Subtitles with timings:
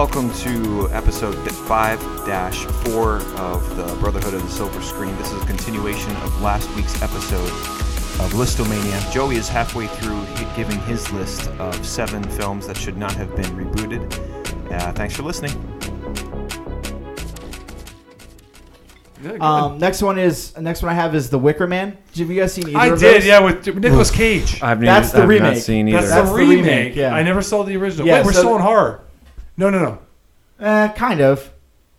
[0.00, 5.14] welcome to episode 5 4 of the Brotherhood of the Silver Screen.
[5.18, 7.50] This is a continuation of last week's episode
[8.18, 9.12] of Listomania.
[9.12, 10.24] Joey is halfway through
[10.56, 14.72] giving his list of seven films that should not have been rebooted.
[14.72, 15.52] Uh, thanks for listening.
[19.22, 19.42] Yeah, good.
[19.42, 21.98] Um, next one is next one I have is The Wicker Man.
[22.16, 23.26] Have you guys seen either I of did, those?
[23.26, 24.62] yeah, with Nicolas Cage.
[24.62, 25.62] I've That's neither, the I've not remake.
[25.62, 25.98] seen either.
[26.00, 26.64] That's, That's the the remake.
[26.64, 27.14] remake, yeah.
[27.14, 28.06] I never saw the original.
[28.06, 29.04] Yeah, Wait, we're so still in horror.
[29.56, 29.98] No, no, no.
[30.64, 31.50] Uh, kind of.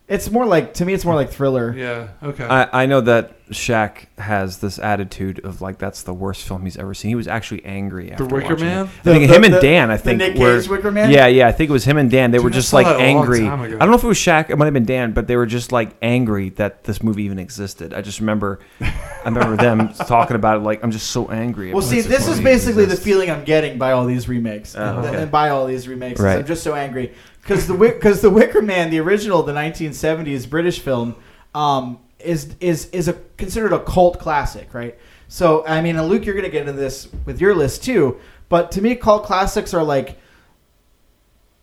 [0.08, 0.94] It's more like to me.
[0.94, 1.74] It's more like thriller.
[1.74, 2.44] Yeah, okay.
[2.44, 6.76] I, I know that Shaq has this attitude of like that's the worst film he's
[6.76, 7.08] ever seen.
[7.10, 8.88] He was actually angry after Wicker Man?
[8.88, 8.90] It.
[9.04, 9.90] The- I think the- him and the- Dan.
[9.90, 11.12] I the think Nick were Cage Wicker Man?
[11.12, 11.48] Yeah, yeah.
[11.48, 12.32] I think it was him and Dan.
[12.32, 13.40] They were Dude, I just saw like that a long angry.
[13.40, 14.50] time I don't know if it was Shaq.
[14.50, 17.40] It might have been Dan, but they were just like angry that this movie even
[17.40, 17.94] existed.
[17.94, 21.72] I just remember, I remember them talking about it like I'm just so angry.
[21.72, 24.76] Well, see, this this is movie basically the feeling I'm getting by all these remakes,
[24.76, 25.22] Oh, and, okay.
[25.24, 26.20] and by all these remakes.
[26.20, 26.40] Right.
[26.40, 30.80] I'm just so angry because the because the Wicker Man, the original, the 1970s British
[30.80, 31.16] film,
[31.56, 34.98] um, is is is a considered a cult classic, right?
[35.28, 38.20] So, I mean, and Luke, you're gonna get into this with your list too.
[38.50, 40.18] But to me, cult classics are like.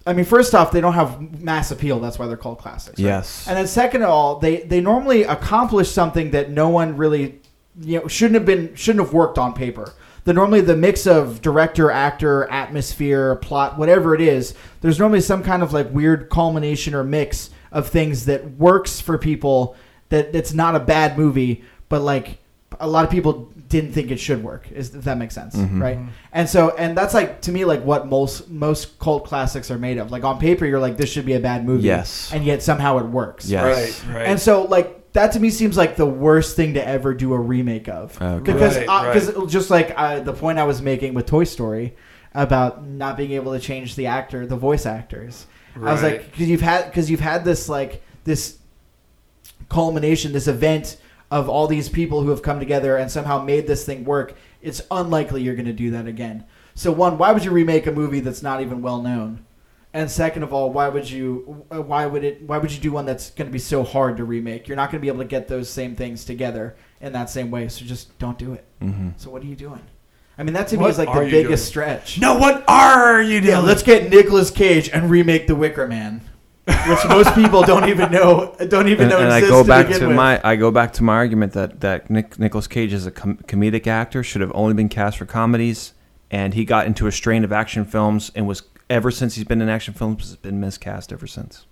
[0.06, 2.00] I mean, first off, they don't have mass appeal.
[2.00, 2.98] That's why they're called classics.
[2.98, 3.04] right?
[3.04, 3.46] Yes.
[3.46, 7.40] And then second of all, they they normally accomplish something that no one really
[7.78, 9.92] you know shouldn't have been shouldn't have worked on paper.
[10.28, 14.52] The normally the mix of director, actor, atmosphere, plot, whatever it is,
[14.82, 19.16] there's normally some kind of like weird culmination or mix of things that works for
[19.16, 19.74] people
[20.10, 22.40] that that's not a bad movie, but like
[22.78, 24.70] a lot of people didn't think it should work.
[24.70, 25.80] Is if that makes sense, mm-hmm.
[25.80, 25.98] right?
[26.30, 29.96] And so and that's like to me like what most most cult classics are made
[29.96, 30.10] of.
[30.10, 32.30] Like on paper, you're like this should be a bad movie, Yes.
[32.34, 34.04] and yet somehow it works, Yes.
[34.04, 34.26] right, right.
[34.26, 37.38] and so, like that to me seems like the worst thing to ever do a
[37.38, 38.52] remake of, Okay.
[38.52, 39.12] because Right, uh, right.
[39.12, 41.94] 'cause just like uh, the point I was making with Toy Story
[42.34, 45.46] about not being able to change the actor, the voice actors.
[45.82, 48.58] I was like, because you've had because you've had this like this
[49.68, 50.96] culmination, this event
[51.30, 54.34] of all these people who have come together and somehow made this thing work.
[54.62, 56.44] It's unlikely you're going to do that again.
[56.74, 59.44] So one, why would you remake a movie that's not even well known?
[59.98, 62.92] And second of all, why would you uh, why would it why would you do
[62.92, 64.68] one that's going to be so hard to remake?
[64.68, 67.50] You're not going to be able to get those same things together in that same
[67.50, 67.66] way.
[67.68, 68.64] So just don't do it.
[68.80, 69.10] Mm-hmm.
[69.16, 69.80] So what are you doing?
[70.38, 71.56] I mean, that to me What is like the biggest doing?
[71.56, 72.20] stretch.
[72.20, 73.50] no, what are you doing?
[73.54, 76.20] Yeah, let's get Nicolas Cage and remake The Wicker Man,
[76.64, 79.88] which most people don't even know don't even And, know and I exists go back
[79.98, 80.14] to with.
[80.16, 83.38] my I go back to my argument that that Nick, Nicolas Cage is a com-
[83.48, 85.92] comedic actor should have only been cast for comedies,
[86.30, 88.60] and he got into a strain of action films and was
[88.90, 91.66] ever since he's been in action films has been miscast ever since.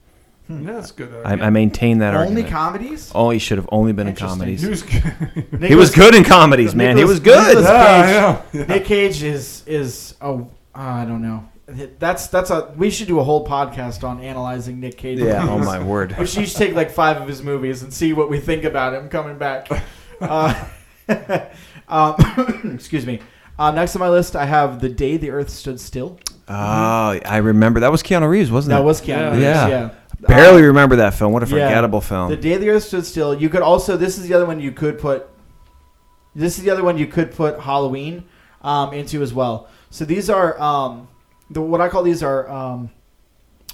[0.48, 1.12] Yeah, that's good.
[1.26, 2.48] I, I maintain that only argument.
[2.48, 3.10] comedies.
[3.14, 4.62] Oh, he should have only been in comedies.
[4.62, 5.02] He was good.
[5.60, 6.96] He was good in comedies, man.
[6.96, 7.58] He was good.
[7.58, 8.54] Yeah, Cage.
[8.54, 8.64] I know.
[8.66, 11.48] Nick Cage is is oh I don't know.
[11.98, 15.18] That's that's a we should do a whole podcast on analyzing Nick Cage.
[15.18, 15.48] Yeah.
[15.48, 16.16] Oh my word.
[16.16, 19.08] We should take like five of his movies and see what we think about him
[19.08, 19.68] coming back.
[20.18, 20.54] Uh,
[21.88, 22.14] um,
[22.74, 23.20] excuse me.
[23.58, 26.18] Uh, next on my list, I have The Day the Earth Stood Still.
[26.48, 26.52] Oh,
[27.24, 28.76] I remember that was Keanu Reeves, wasn't it?
[28.76, 29.30] That was Keanu Yeah.
[29.32, 29.42] Reeves.
[29.42, 29.68] Yeah.
[29.68, 29.90] Yeah.
[30.20, 31.32] Barely Uh, remember that film.
[31.32, 31.66] What a yeah.
[31.68, 32.30] forgettable film.
[32.30, 33.34] The Day the Earth Stood Still.
[33.34, 33.96] You could also.
[33.96, 35.28] This is the other one you could put.
[36.34, 38.24] This is the other one you could put Halloween
[38.62, 39.68] um, into as well.
[39.90, 41.08] So these are um,
[41.50, 42.90] the what I call these are um,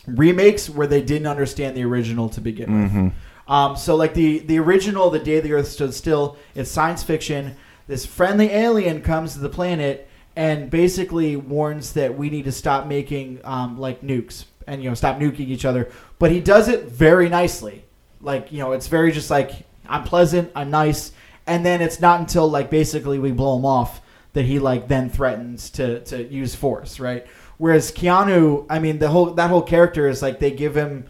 [0.06, 2.90] remakes where they didn't understand the original to begin with.
[2.92, 3.08] hmm
[3.48, 7.56] Um, so like the the original, the day the Earth stood still, it's science fiction.
[7.86, 12.86] This friendly alien comes to the planet and basically warns that we need to stop
[12.86, 15.90] making um, like nukes and you know stop nuking each other.
[16.18, 17.84] But he does it very nicely.
[18.20, 21.12] Like you know, it's very just like I'm pleasant, I'm nice,
[21.46, 24.00] and then it's not until like basically we blow him off
[24.32, 27.26] that he like then threatens to to use force, right?
[27.58, 31.06] Whereas Keanu, I mean, the whole that whole character is like they give him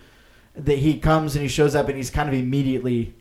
[0.55, 3.15] that he comes and he shows up and he's kind of immediately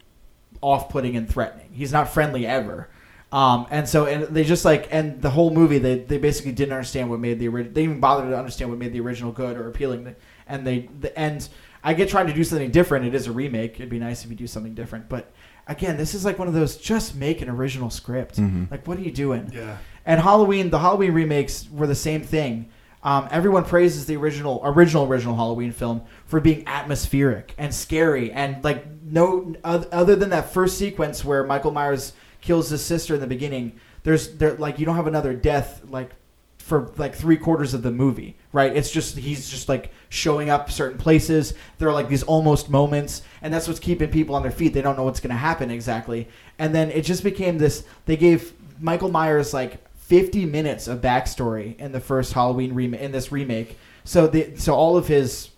[0.61, 1.69] off-putting and threatening.
[1.71, 2.89] He's not friendly ever.
[3.31, 6.73] Um, and so and they just like and the whole movie they, they basically didn't
[6.73, 9.31] understand what made the original they didn't even bother to understand what made the original
[9.31, 10.15] good or appealing
[10.47, 11.47] and they the and
[11.81, 14.29] I get trying to do something different it is a remake it'd be nice if
[14.31, 15.31] you do something different but
[15.65, 18.69] again this is like one of those just make an original script Mhm.
[18.69, 19.77] like what are you doing Yeah.
[20.05, 22.67] and Halloween, the Halloween remakes were the same thing.
[23.03, 28.63] Um, everyone praises the original, original, original Halloween film for being atmospheric and scary, and
[28.63, 33.27] like no other than that first sequence where Michael Myers kills his sister in the
[33.27, 33.79] beginning.
[34.03, 36.11] There's there like you don't have another death like
[36.57, 38.75] for like three quarters of the movie, right?
[38.75, 41.53] It's just he's just like showing up certain places.
[41.77, 44.73] There are like these almost moments, and that's what's keeping people on their feet.
[44.73, 46.27] They don't know what's going to happen exactly,
[46.59, 47.83] and then it just became this.
[48.05, 53.11] They gave Michael Myers like 50 minutes of backstory in the first Halloween remake in
[53.11, 53.77] this remake.
[54.03, 55.49] So the so all of his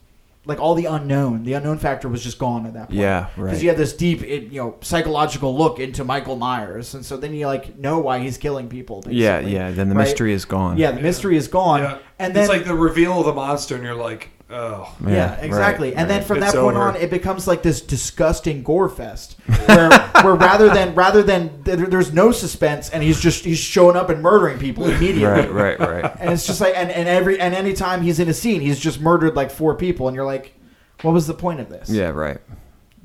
[0.46, 1.44] like all the unknown.
[1.44, 3.00] The unknown factor was just gone at that point.
[3.00, 3.46] Yeah, right.
[3.46, 7.16] Because you have this deep, it, you know, psychological look into Michael Myers, and so
[7.18, 9.04] then you like know why he's killing people.
[9.08, 9.54] yeah, basically.
[9.56, 9.72] yeah.
[9.72, 10.04] Then the right?
[10.04, 10.78] mystery is gone.
[10.78, 11.98] Yeah, the mystery is gone, Yeah.
[12.20, 14.96] and then it's like the reveal of the monster, and you're like, oh.
[15.06, 15.96] yeah, right, exactly.
[15.96, 16.88] and then from It's that point over.
[16.90, 19.36] on, it becomes like this disgusting gore fest,
[19.66, 19.90] where,
[20.22, 24.10] where rather than rather than there, there's no suspense, and he's just he's showing up
[24.10, 25.26] and murdering people immediately.
[25.50, 26.16] right, right, right.
[26.20, 29.00] And it's just like, and, and every and anytime he's in a scene, he's just
[29.02, 30.54] murdered like four people, and you're like,
[31.02, 31.90] what was the point of this?
[31.90, 32.40] Yeah, right.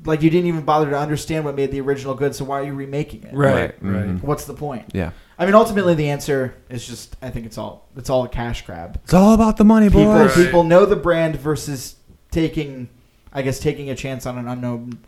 [0.05, 2.63] Like you didn't even bother to understand what made the original good, so why are
[2.63, 3.33] you remaking it?
[3.33, 4.05] Right, Right, right.
[4.07, 4.23] mhm.
[4.23, 4.85] What's the point?
[4.93, 5.11] Yeah.
[5.39, 8.65] I mean, ultimately, the answer is just I think it's all it's all a cash
[8.65, 8.99] grab.
[9.05, 10.35] It's all about the money, People boys.
[10.35, 10.45] Right.
[10.45, 11.95] people know the brand versus
[12.29, 12.89] taking,
[13.33, 14.99] I guess, taking a chance on an unknown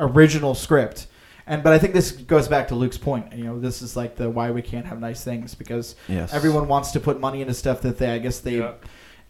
[0.00, 1.06] original script.
[1.46, 3.32] And but I think this goes back to Luke's point.
[3.32, 6.34] You know, this is like the why we can't have nice things because Yes.
[6.34, 8.72] everyone wants to put money into stuff that they I guess they Yeah.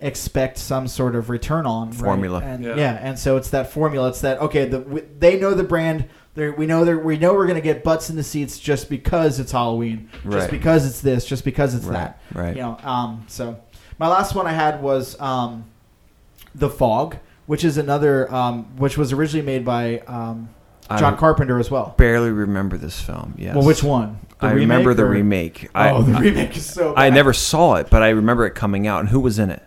[0.00, 1.98] Expect some sort of return on right?
[2.00, 2.40] Formula.
[2.44, 2.76] And Yeah.
[2.76, 2.98] yeah.
[3.02, 4.08] and so it's that formula.
[4.08, 4.66] It's that okay.
[4.66, 6.06] The we, they know the brand.
[6.34, 9.40] They're, we know they we know we're gonna get butts in the seats just because
[9.40, 10.50] it's Halloween, just Right.
[10.50, 12.20] because it's this, just because it's Right, that.
[12.32, 12.54] right.
[12.56, 12.78] You know.
[12.84, 13.24] Um.
[13.26, 13.58] So
[13.98, 15.64] my last one I had was um,
[16.54, 17.16] the Fog,
[17.46, 20.48] which is another um, which was originally made by um,
[20.96, 21.94] John I Carpenter as well.
[21.96, 23.34] barely remember this film.
[23.36, 23.56] Yes.
[23.56, 24.20] Well, which one?
[24.40, 25.68] The I remember the or- remake.
[25.74, 26.94] I, Oh, the remake is so.
[26.96, 29.00] I never saw it, but I remember it coming out.
[29.00, 29.62] And who was in it?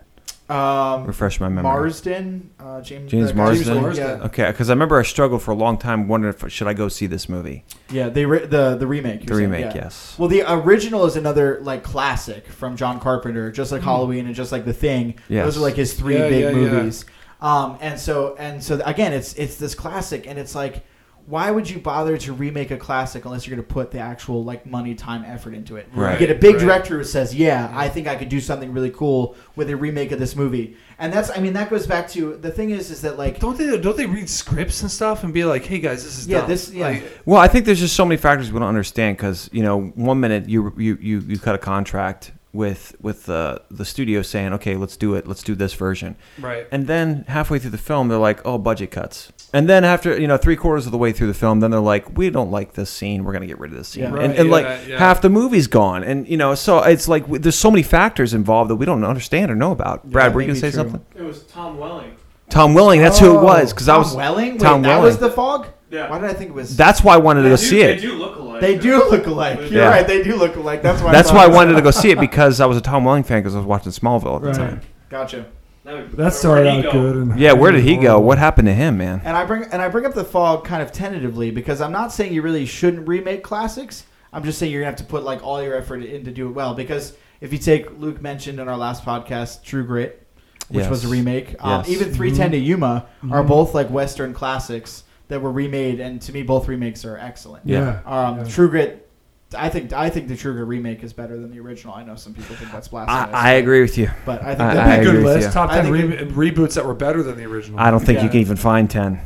[0.52, 1.64] Um, Refresh my memory.
[1.64, 4.06] Marsden, uh, James, James the guy who's Marsden?
[4.20, 6.74] Yeah, Okay, because I remember I struggled for a long time wondering if should I
[6.74, 7.64] go see this movie.
[7.90, 9.26] yeah, they re- the the remake.
[9.28, 9.84] The remake, yeah.
[9.86, 10.16] yes.
[10.18, 14.52] Well, the original is another like classic from John Carpenter, just like Halloween and just
[14.52, 15.16] like The Thing.
[15.30, 15.46] Yes.
[15.46, 16.56] Those are like his three Yeah, big yeah, yeah.
[16.56, 17.06] movies.
[17.42, 20.84] Um, and so and so again, it's it's this classic, and it's like,
[21.32, 24.44] why would you bother to remake a classic unless you're going to put the actual
[24.44, 25.88] like money, time, effort into it?
[25.96, 26.20] Right.
[26.20, 26.62] You get a big Right.
[26.66, 30.12] director who says, "Yeah, I think I could do something really cool with a remake
[30.12, 33.02] of this movie," and that's I mean that goes back to the thing is is
[33.02, 33.78] that like Don't they?
[33.80, 36.50] Don't they read scripts and stuff and be like, "Hey guys, this is Yeah, dumb."
[36.50, 36.86] this- yeah.
[36.88, 39.80] Like, Well, I think there's just so many factors we don't understand because you know,
[39.96, 44.52] one minute you you you, you cut a contract with with the the studio saying,
[44.54, 46.68] okay, let's do it, let's do this version, right.
[46.72, 50.28] and then halfway through the film they're like, oh, budget cuts, and then after you
[50.28, 52.74] know three quarters of the way through the film, then they're like, we don't like
[52.74, 54.10] this scene, we're gonna get rid of this scene, Yeah.
[54.10, 54.98] and, Right, and yeah, like yeah.
[55.00, 58.34] half the movie's gone, and you know, so it's like w- there's so many factors
[58.34, 60.10] involved that we don't understand or know about.
[60.12, 60.78] Brad, were you gonna say true.
[60.80, 61.06] something?
[61.16, 62.16] It was Tom Welling.
[62.50, 64.52] Tom Welling, that's who it was because I Oh, Tom was Welling.
[64.52, 65.04] Wait, Tom that Welling.
[65.04, 65.68] was the fog.
[65.92, 66.10] Yeah.
[66.10, 66.76] Why did I think it was?
[66.78, 67.96] That's why I wanted to go do- see it.
[67.98, 68.62] They do look alike.
[68.62, 69.60] They do look alike.
[69.60, 69.90] You're Yeah.
[69.90, 70.08] right.
[70.08, 70.82] They do look alike.
[70.82, 71.12] That's why.
[71.12, 73.24] That's thought why I wanted to go see it because I was a Tom Welling
[73.24, 74.82] fan because I was watching Smallville at the time.
[75.10, 75.46] Gotcha.
[75.84, 77.16] That, That started out good.
[77.16, 78.20] And Yeah, where did he go?
[78.20, 79.22] What happened to him, man?
[79.26, 82.14] And I bring and I bring up the fog kind of tentatively because I'm not
[82.14, 84.06] saying you really shouldn't remake classics.
[84.32, 86.48] I'm just saying you're gonna have to put like all your effort in to do
[86.48, 86.74] it well.
[86.74, 90.26] Because if you take Luke mentioned in our last podcast, True Grit,
[90.70, 91.12] which was a Yes.
[91.12, 91.90] remake, um, Yes.
[91.90, 96.44] even 310 to Yuma are both like Western classics that were remade, and to me,
[96.44, 97.66] both remakes are excellent.
[97.66, 98.02] Yeah.
[98.06, 98.44] Um, Yeah.
[98.44, 99.10] True Grit,
[99.58, 101.94] I think I think the True Grit remake is better than the original.
[101.94, 103.34] I know some people think that's blasphemous.
[103.34, 104.10] I agree with you.
[104.26, 105.54] but I think I- that That'd be I a agree good list.
[105.54, 107.80] Top ten think re- reboots that were better than the original.
[107.80, 108.24] I don't think Yeah.
[108.26, 109.20] you can even find ten.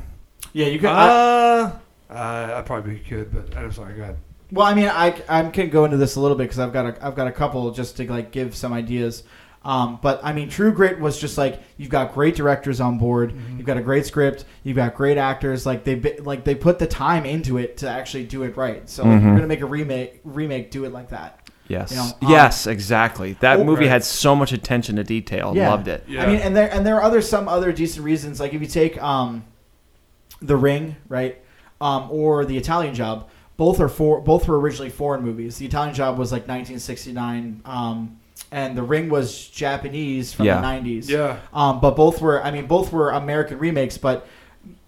[0.53, 0.89] yeah, you could.
[0.89, 1.71] I, Uh,
[2.11, 3.95] uh, I probably could, but I'm sorry.
[3.95, 4.17] Go ahead.
[4.51, 6.85] Well, I mean, I I can go into this a little bit because I've got
[6.85, 9.23] a I've got a couple just to like give some ideas.
[9.65, 13.31] Um, but I mean, True Grit was just like you've got great directors on board,
[13.33, 13.57] Mm-hmm.
[13.57, 15.65] you've got a great script, you've got great actors.
[15.65, 18.87] Like they like they put the time into it to actually do it right.
[18.87, 19.23] So like, Mhm.
[19.23, 21.39] you're gonna make a remake remake, do it like that.
[21.67, 21.89] Yes.
[21.89, 23.37] You know, um, yes, exactly.
[23.39, 25.53] That movie had so much attention to detail.
[25.55, 25.71] Yeah.
[25.71, 26.03] Loved it.
[26.07, 26.21] Yeah.
[26.23, 28.39] I mean, and there and there are other some other decent reasons.
[28.39, 29.45] Like if you take um,
[30.43, 31.41] The Ring, right,
[31.81, 35.57] um, or The Italian Job, both are for both were originally foreign movies.
[35.57, 38.17] The Italian Job was like 1969, um,
[38.55, 40.55] and The Ring was Japanese from Yeah.
[40.61, 41.09] the 90s.
[41.09, 41.37] yeah.
[41.53, 44.25] Um, but both were, I mean, both were American remakes, but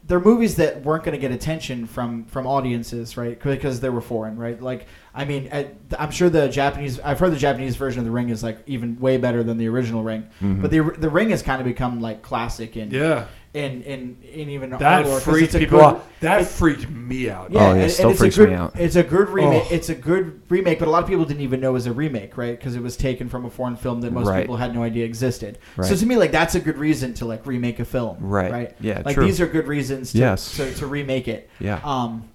[0.06, 3.38] they're movies that weren't going to get attention from from audiences, right?
[3.44, 4.60] Because they were foreign, right?
[4.62, 5.68] Like, I mean, I,
[6.00, 8.98] I'm sure the Japanese, I've heard the Japanese version of The Ring is like even
[9.02, 10.62] way better than the original Ring, Mhm.
[10.62, 13.26] but the the Ring has kind of become like classic in Yeah.
[13.58, 16.20] In in, in even That our lore, 'cause freaked people good- out.
[16.22, 17.52] That it- freaked me out.
[17.52, 18.74] yeah, Oh, yeah, and, and still freaks good, me out.
[18.80, 19.64] It's a good remake.
[19.66, 19.74] Oh.
[19.74, 21.92] It's a good remake, but a lot of people didn't even know it was a
[21.94, 22.58] remake, right?
[22.58, 24.42] Because it was taken from a foreign film that most Right.
[24.42, 25.58] people had no idea existed.
[25.76, 25.88] Right.
[25.88, 28.52] So to me, like that's a good reason to like remake a film, Right.
[28.52, 28.76] Right?
[28.80, 29.26] Yeah, Like true.
[29.26, 30.56] these are good reasons to, Yes.
[30.58, 31.50] to, to remake it.
[31.60, 31.80] Yeah.
[31.84, 32.26] Um,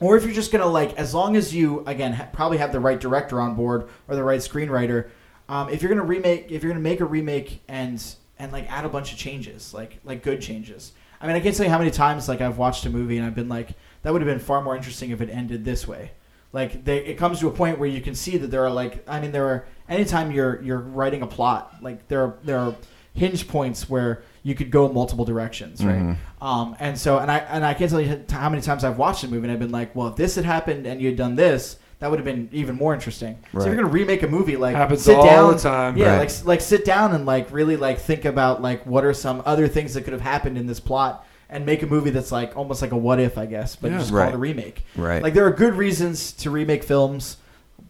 [0.00, 2.80] or if you're just gonna like, as long as you again ha- probably have the
[2.80, 5.06] right director on board or the right screenwriter,
[5.48, 8.04] um, if you're gonna remake, if you're gonna make a remake and
[8.38, 10.92] and like add a bunch of changes, like like good changes.
[11.20, 13.26] I mean, I can't tell you how many times like I've watched a movie and
[13.26, 13.70] I've been like,
[14.02, 16.12] that would have been far more interesting if it ended this way.
[16.52, 19.06] Like they, it comes to a point where you can see that there are like,
[19.08, 22.74] I mean, there are anytime you're you're writing a plot, like there are there are
[23.14, 25.96] hinge points where you could go multiple directions, right?
[25.96, 26.44] Mm-hmm.
[26.44, 29.24] Um, and so, and I and I can't tell you how many times I've watched
[29.24, 31.34] a movie and I've been like, well, if this had happened and you had done
[31.34, 33.38] this, that would have been even more interesting.
[33.52, 35.96] So if you're gonna remake a movie, like Happens sit all down, the time.
[35.96, 36.18] yeah, Right.
[36.28, 39.66] like like sit down and like really like think about like what are some other
[39.68, 41.26] things that could have happened in this plot.
[41.48, 43.98] And make a movie that's like almost like a what if, I guess, but Yeah.
[43.98, 44.84] just call it a remake.
[44.96, 45.22] Right.
[45.22, 47.36] Like there are good reasons to remake films,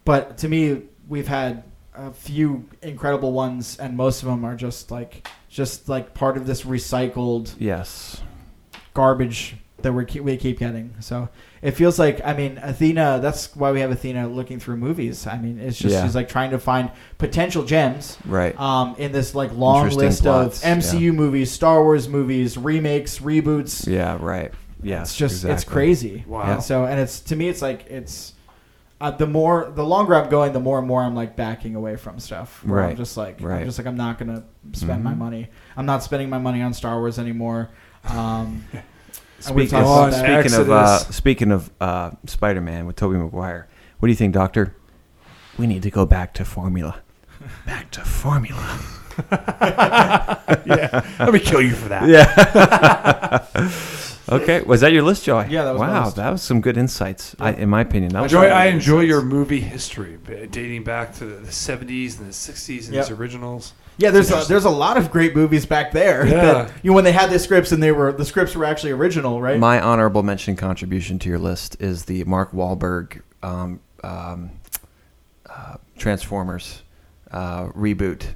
[0.05, 1.63] but to me, we've had
[1.95, 6.47] a few incredible ones, and most of them are just like just like part of
[6.47, 8.21] this recycled yes.
[8.95, 10.95] garbage that we keep, we keep getting.
[11.01, 11.29] So
[11.67, 13.19] it feels like I mean Athena.
[13.21, 15.27] That's why we have Athena looking through movies.
[15.27, 16.05] I mean, it's just Yeah.
[16.05, 18.17] she's like trying to find potential gems.
[18.25, 18.59] Right.
[18.59, 23.87] Um, in this like long list plots, of MCU movies, Star Wars movies, remakes, reboots.
[23.87, 24.17] Yeah.
[24.21, 24.53] Right.
[24.83, 26.25] Yeah, it's just it's crazy.
[26.29, 26.43] Wow.
[26.43, 28.35] And so and it's to me it's like it's
[29.01, 31.97] uh, the more the longer I'm going, the more and more I'm like backing away
[31.97, 32.63] from stuff.
[32.65, 33.61] Where I'm just like Right.
[33.61, 35.19] I'm just like I'm not gonna spend my Mhm.
[35.19, 35.49] money.
[35.77, 37.71] I'm not spending my money on Star Wars anymore.
[38.09, 38.96] Um, and we
[39.41, 44.11] Speaking, talked On speaking of uh, speaking of uh, Spider-Man with Tobey Maguire, what do
[44.11, 44.75] you think, Doctor?
[45.59, 47.03] We need to go back to formula.
[47.65, 48.81] Back to formula.
[49.33, 51.07] yeah.
[51.19, 52.09] Let me kill you for that.
[52.09, 53.47] Yeah.
[54.37, 54.61] okay.
[54.63, 55.47] Was that your list, Joy?
[55.49, 56.05] Yeah, that was my wow.
[56.05, 56.17] list.
[56.17, 57.35] That was some good insights.
[57.39, 59.09] I, in my opinion, that was Enjoy, I enjoy insights.
[59.09, 63.07] your movie history, dating back to the 70s and the 60s and Yep.
[63.07, 63.73] these originals.
[63.99, 66.27] Yeah, there's a, there's a lot of great movies back there.
[66.27, 66.43] Yeah.
[66.43, 68.93] That, you know, when they had the scripts and they were the scripts were actually
[68.93, 69.59] original, right?
[69.59, 74.51] My honorable mention contribution to your list is the Mark Wahlberg um, um,
[75.49, 76.83] uh, Transformers
[77.31, 78.35] uh, reboot.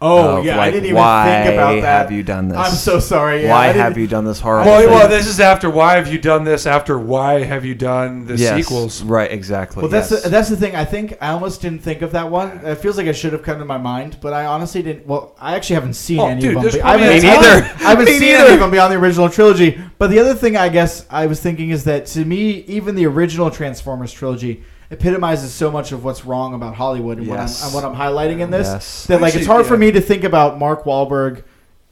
[0.00, 2.02] Oh of, yeah, I didn't even why think about that.
[2.02, 2.58] have you done this?
[2.58, 3.42] I'm so sorry.
[3.42, 4.90] Yeah, why have you done this horrible Well, thing?
[4.90, 6.66] well, this is after why have you done this?
[6.66, 9.02] After why have you done the Yes, sequels?
[9.02, 9.82] Right, exactly.
[9.82, 10.22] Well, that's yes.
[10.22, 10.76] the, that's the thing.
[10.76, 12.60] I think I almost didn't think of that one.
[12.64, 15.06] It feels like it should have come to my mind, but I honestly didn't.
[15.06, 16.86] Well, I actually haven't seen Oh, any dude, of there's them.
[16.86, 18.44] I haven't, of I haven't- I haven't Me seen neither.
[18.44, 19.80] any of them beyond the original trilogy.
[19.98, 23.06] But the other thing I guess I was thinking is that to me, even the
[23.06, 27.60] original Transformers trilogy epitomizes so much of what's wrong about Hollywood and Yes.
[27.74, 28.66] what, I'm, what I'm highlighting in this.
[28.68, 29.06] Yes.
[29.06, 31.42] That like it's Actually, hard for me to think about Mark Wahlberg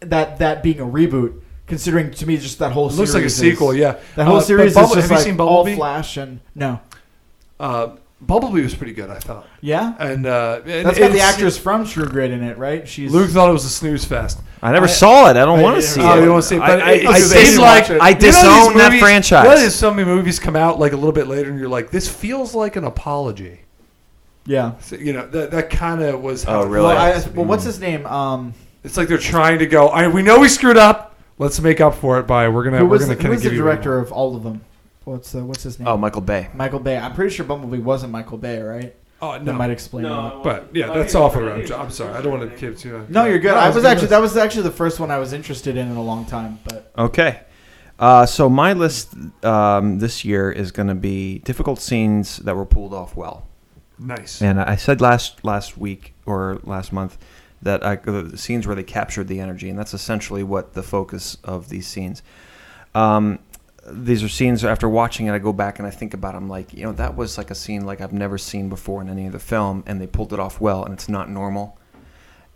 [0.01, 1.41] that that being a reboot.
[1.67, 3.97] Considering to me, just that whole It looks like a series is- sequel, yeah.
[4.15, 6.79] That whole Uh, series Bumble- is just have you like seen all Flash and no,
[7.59, 7.89] Uh,
[8.19, 9.47] Bumblebee was pretty good, I thought.
[9.61, 9.95] yeah.
[9.99, 12.89] And, uh, and That's got the actress from True Grit in it, right?
[12.89, 14.41] She's Luke thought it was a snooze fest.
[14.63, 15.37] I never I- saw it.
[15.37, 16.21] I don't want to see oh, it.
[16.21, 18.09] you don't wanna see it, but I, it- I, I it dis- seemed like- I
[18.09, 19.45] You know disown that franchise.
[19.45, 21.91] You know, so many movies come out like a little bit later, and you're like,
[21.91, 23.61] this feels like an apology.
[24.47, 24.73] yeah.
[24.81, 26.45] So, you know, that, that kind of was.
[26.45, 26.87] How Oh, really?
[26.87, 28.07] Well, I, well, what's his name?
[28.07, 29.89] Um, It's like they're trying to go.
[29.89, 31.17] I, we know we screwed up.
[31.39, 33.33] Let's make up for it by we're gonna who we're was, gonna the, kind who
[33.33, 34.63] of was the give you director of all of them?
[35.07, 35.87] What's the, what's his name?
[35.87, 36.49] oh, Michael Bay.
[36.53, 36.97] Michael Bay.
[36.99, 38.95] I'm pretty sure Bumblebee wasn't Michael Bay, right?
[39.23, 39.45] Oh no.
[39.45, 40.43] That might explain it.
[40.43, 41.43] but yeah, that's awful.
[41.47, 41.71] Around.
[41.71, 42.13] I'm sorry.
[42.13, 43.07] I don't want to give too.
[43.09, 43.53] No, you're good.
[43.53, 45.97] No, I was actually that was actually the first one I was interested in in
[45.97, 46.59] a long time.
[46.65, 47.41] But Okay.
[47.99, 52.67] Uh, so my list um, this year is going to be difficult scenes that were
[52.67, 53.47] pulled off well.
[53.99, 54.43] nice.
[54.43, 57.17] And I said last last week or last month
[57.63, 61.39] that I, the scenes where they captured the energy, and that's essentially what the focus
[61.43, 62.23] of these scenes.
[62.95, 63.39] Um,
[63.91, 66.35] these are scenes after watching it, I go back and I think about.
[66.35, 69.09] Them, like you know, that was like a scene like I've never seen before in
[69.09, 71.79] any of the film, and they pulled it off well, and it's not normal,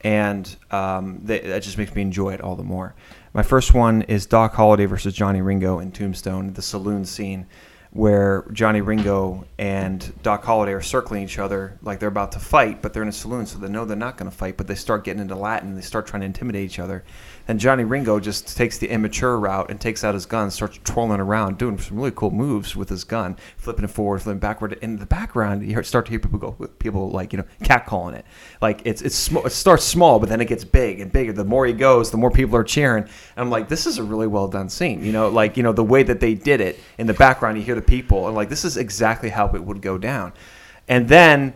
[0.01, 2.95] and um, they, that just makes me enjoy it all the more.
[3.33, 7.47] My first one is Doc Holliday versus Johnny Ringo in Tombstone, the saloon scene
[7.93, 12.83] where Johnny Ringo and Doc Holliday are circling each other like they're about to fight,
[12.83, 14.77] but they're in a saloon, so they know they're not going to fight, but they
[14.77, 17.05] start getting into Latin, and they start trying to intimidate each other.
[17.49, 21.21] And Johnny Ringo just takes the immature route and takes out his gun, starts twirling
[21.21, 24.75] around, doing some really cool moves with his gun, flipping it forward, flipping backward.
[24.83, 28.25] In the background, you start to hear people go, people like you know, catcalling it.
[28.61, 31.33] Like it's it's sm- it starts small, but then it gets big and bigger.
[31.33, 33.05] The more he goes, the more people are cheering.
[33.05, 35.05] And I'm like, this is a really well done scene.
[35.05, 37.65] You know, like you know the way that they did it in the background, you
[37.65, 40.33] hear the people, and like this is exactly how it would go down.
[40.89, 41.55] And then,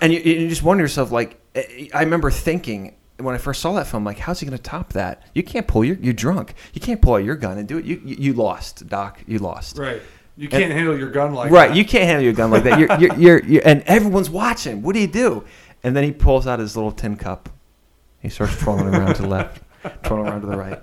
[0.00, 3.72] and you, you just wonder yourself, like eh, I remember thinking when I first saw
[3.74, 5.22] that film, like, how's he going to top that?
[5.34, 6.54] You can't pull your, you're drunk.
[6.72, 7.84] You can't pull out your gun and do it.
[7.84, 9.20] You, you, you lost, Doc.
[9.26, 9.78] You lost.
[9.78, 10.02] Right.
[10.36, 11.62] You can't handle your gun like right.
[11.62, 11.68] that.
[11.68, 11.76] Right.
[11.76, 12.78] You can't handle your gun like that.
[12.78, 14.82] You're, you're, you're, you're, and everyone's watching.
[14.82, 15.44] What do you do?
[15.82, 17.48] And then he pulls out his little tin cup.
[18.20, 19.62] He starts twirling around to the left,
[20.02, 20.80] twirling around to the right.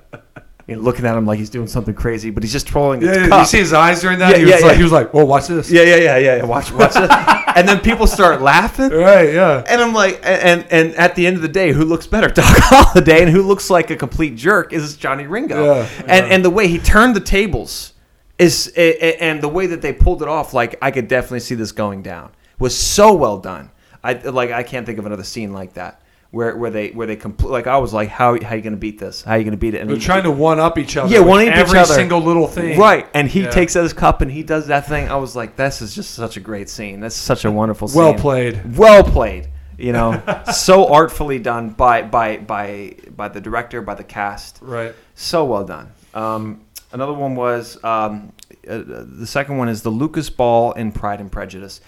[0.72, 3.28] You know, looking at him like he's doing something crazy, but he's just twirling Yeah,
[3.28, 4.32] yeah, you see his eyes during that.
[4.32, 6.36] Yeah, he was yeah, like, he was like, "Well, watch this." yeah, yeah, yeah, yeah.
[6.38, 6.46] yeah.
[6.46, 7.12] Watch, watch it.
[7.58, 8.90] and then people start laughing.
[8.90, 9.34] Right.
[9.34, 9.66] Yeah.
[9.68, 12.46] And I'm like, and and at the end of the day, who looks better, Doc
[12.48, 15.62] Holliday, and who looks like a complete jerk is Johnny Ringo.
[15.66, 16.34] Yeah, and yeah.
[16.36, 17.92] and the way he turned the tables
[18.40, 21.74] is, and the way that they pulled it off, like I could definitely see this
[21.74, 22.32] going down.
[22.60, 23.72] Was so well done.
[24.06, 26.00] I like I can't think of another scene like that
[26.31, 28.97] where where they where they complete like I was like how how you gonna beat
[29.00, 29.21] this?
[29.21, 29.81] How you gonna beat it?
[29.81, 31.13] And They're he- trying to one up each other.
[31.13, 31.93] Yeah, one up each every other.
[31.93, 32.79] single little thing.
[32.79, 33.50] Right, and he Yeah.
[33.50, 35.09] takes out his cup and he does that thing.
[35.09, 37.01] I was like, "This is just such a great scene.
[37.01, 38.77] That's such a wonderful scene." Well played.
[38.77, 39.47] well played.
[39.77, 40.21] You know,
[40.53, 44.59] so artfully done by by by by the director, by the cast.
[44.61, 44.93] Right.
[45.15, 45.91] So well done.
[46.13, 46.61] Um,
[46.93, 48.31] another one was um,
[48.69, 51.81] uh, the second one is the Lucas Ball in Pride and Prejudice.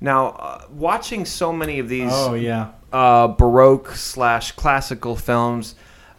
[0.00, 2.68] Now, uh, watching so many of these Oh yeah.
[2.92, 5.74] Uh, baroque slash classical films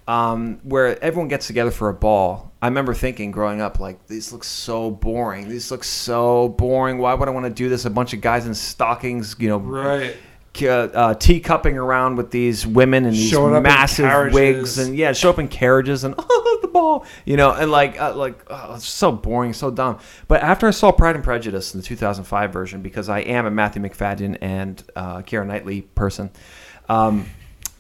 [0.08, 2.52] um, where everyone gets together for a ball.
[2.62, 5.50] I remember thinking growing up, like, these look so boring.
[5.50, 6.98] These look so boring.
[6.98, 7.86] Why would I want to do this?
[7.86, 10.16] A bunch of guys in stockings, you know, Right.
[10.62, 15.30] uh, uh, teacupping around with these women in these Showing massive wigs and yeah, show
[15.30, 18.88] up in carriages and oh, the ball, you know, and like uh, like oh, it's
[18.88, 19.98] so boring, so dumb.
[20.28, 23.52] But after I saw Pride and Prejudice in the 2005 version, because I am a
[23.52, 26.32] Matthew Macfadyen and uh, Keira Knightley person.
[26.92, 27.26] Um,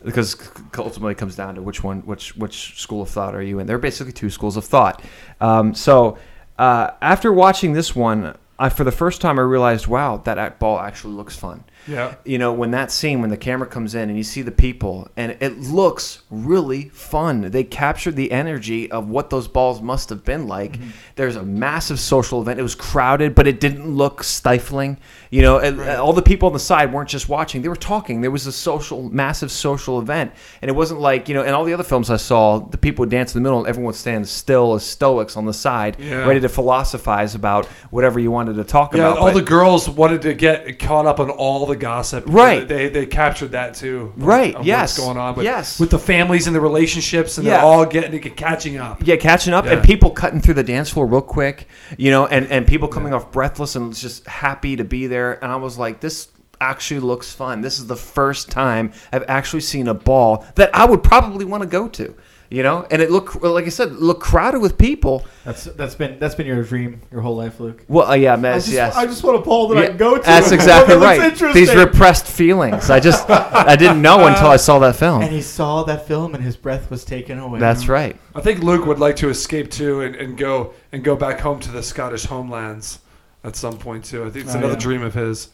[0.03, 3.59] because ultimately it comes down to which one, which which school of thought are you
[3.59, 3.67] in?
[3.67, 5.03] There are basically two schools of thought.
[5.39, 6.17] Um, so
[6.57, 10.79] uh, after watching this one, I, for the first time, I realized, wow, that ball
[10.79, 12.15] actually looks fun Yeah.
[12.25, 15.07] you know when that scene when the camera comes in and you see the people
[15.17, 17.41] and it looks really fun.
[17.51, 20.73] They captured the energy of what those balls must have been like.
[20.73, 20.89] Mm-hmm.
[21.15, 22.59] there's a massive social event.
[22.59, 24.97] It was crowded but it didn't look stifling.
[25.29, 27.61] You know and- and all the people on the side weren't just watching.
[27.61, 28.21] They were talking.
[28.21, 30.31] There was a social massive social event.
[30.61, 33.03] And it wasn't like you know in all the other films i saw the people
[33.03, 35.97] would dance in the middle and everyone would stand still as stoics on the side
[35.99, 36.25] Yeah.
[36.27, 39.17] ready to philosophize about whatever you wanted to talk Yeah, about.
[39.17, 42.23] all but- the girls wanted to get caught up on all the gossip.
[42.27, 42.67] Right.
[42.67, 44.13] They they captured that too.
[44.17, 44.97] Right, of yes.
[44.97, 45.35] What's going on?
[45.35, 45.79] With, Yes.
[45.79, 47.57] With the families and the relationships, and Yeah.
[47.57, 49.05] they're all getting catching up.
[49.05, 49.73] Yeah, catching up Yeah.
[49.73, 53.13] and people cutting through the dance floor real quick, you know, and, and people coming
[53.13, 55.41] off breathless and just happy to be there.
[55.43, 56.27] And I was like, this
[56.59, 57.61] actually looks fun.
[57.61, 61.63] This is the first time I've actually seen a ball that I would probably want
[61.63, 62.13] to go to,
[62.51, 62.85] you know.
[62.91, 65.25] And it looked like I said, it looked crowded with people.
[65.45, 67.83] That's that's been that's been your dream your whole life, Luke.
[67.87, 68.95] Well, uh, yeah, I just, yes.
[68.95, 70.23] I just want a ball that I can go to.
[70.23, 71.53] That's exactly That right.
[71.53, 72.89] These repressed feelings.
[72.89, 75.21] I just I didn't know until I saw that film.
[75.21, 77.59] and he saw that film, and his breath was taken away.
[77.59, 78.15] That's right.
[78.35, 81.59] I think Luke would like to escape too and, and go and go back home
[81.61, 82.99] to the Scottish homelands
[83.43, 84.25] at some point too.
[84.25, 84.79] I think it's Oh, another yeah.
[84.79, 85.49] dream of his.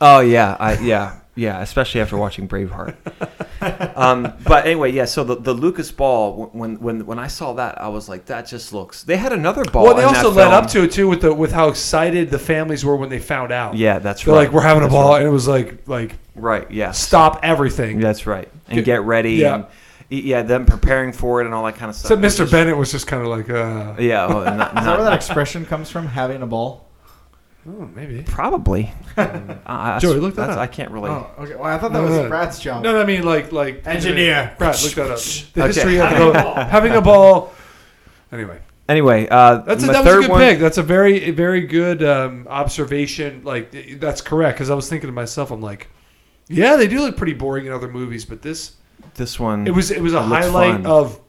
[0.00, 1.60] Oh yeah, I, yeah, yeah.
[1.60, 2.96] Especially after watching Braveheart.
[3.96, 5.04] um, but anyway, yeah.
[5.04, 8.46] So the, the Lucas Ball, when when when I saw that, I was like, that
[8.46, 9.02] just looks.
[9.04, 9.84] They had another ball.
[9.84, 10.64] Well, they in also that led film.
[10.64, 13.52] up to it too with the with how excited the families were when they found
[13.52, 13.74] out.
[13.76, 14.44] Yeah, that's They're right.
[14.44, 15.18] like, we're having a That's ball, right.
[15.20, 16.70] and it was like like Right.
[16.70, 17.98] Yeah, stop everything.
[18.00, 18.48] That's right.
[18.68, 19.32] And Get- get ready.
[19.34, 19.54] yeah.
[19.54, 19.66] And,
[20.10, 22.08] yeah, them preparing for it and all that kind of stuff.
[22.08, 22.38] So Mr.
[22.38, 24.26] Just- Bennet was just kind of like, uh, Yeah.
[24.26, 26.06] well, not- Is that where that expression comes from?
[26.06, 26.87] Having a ball.
[27.68, 28.22] Oh, maybe.
[28.22, 28.92] probably.
[29.18, 30.62] Uh, Joey, look that that's- up.
[30.62, 31.10] I can't really.
[31.10, 31.54] Oh, okay.
[31.56, 32.28] Well, I thought that No, was no, no.
[32.28, 32.82] Brad's job.
[32.82, 34.54] No, no, I mean like like Engineer.
[34.58, 35.18] Brad, look that up.
[35.52, 35.66] The Okay.
[35.66, 37.52] history of the, having a ball.
[38.32, 40.58] Anyway, Anyway, uh, that's a, my that was a third good one, pick.
[40.60, 43.42] That's a very very good um, observation.
[43.44, 45.88] Like that's correct because I was thinking to myself, I'm like,
[46.48, 48.76] yeah, they do look pretty boring in other movies, but this
[49.14, 49.66] This one.
[49.66, 50.86] it was it was a looks highlight fun.
[50.86, 51.20] of.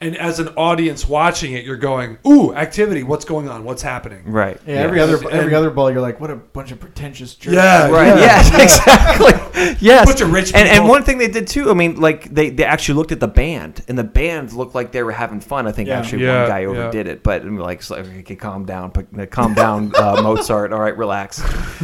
[0.00, 3.02] And as an audience watching it, you're going, "Ooh, activity!
[3.02, 3.64] What's going on?
[3.64, 4.56] What's happening?" right.
[4.64, 5.08] Yeah, every yes.
[5.08, 7.56] other And- every other ball, you're like, what a bunch of pretentious jerks.
[7.56, 8.06] Yeah, Right.
[8.16, 8.18] Yeah.
[8.28, 8.78] Yes.
[8.78, 9.76] Exactly.
[9.80, 10.06] Yes.
[10.06, 11.68] Bunch of rich and, and one thing they did too.
[11.70, 14.92] I mean, like they, they actually looked at the band, and the band looked like
[14.92, 15.66] they were having fun.
[15.66, 15.98] I think Yeah.
[15.98, 16.66] actually Yeah, one guy yeah.
[16.68, 20.20] overdid it, but I mean, like, it's like okay, calm down, but- calm down, uh,
[20.22, 20.72] Mozart.
[20.72, 21.42] All right, relax.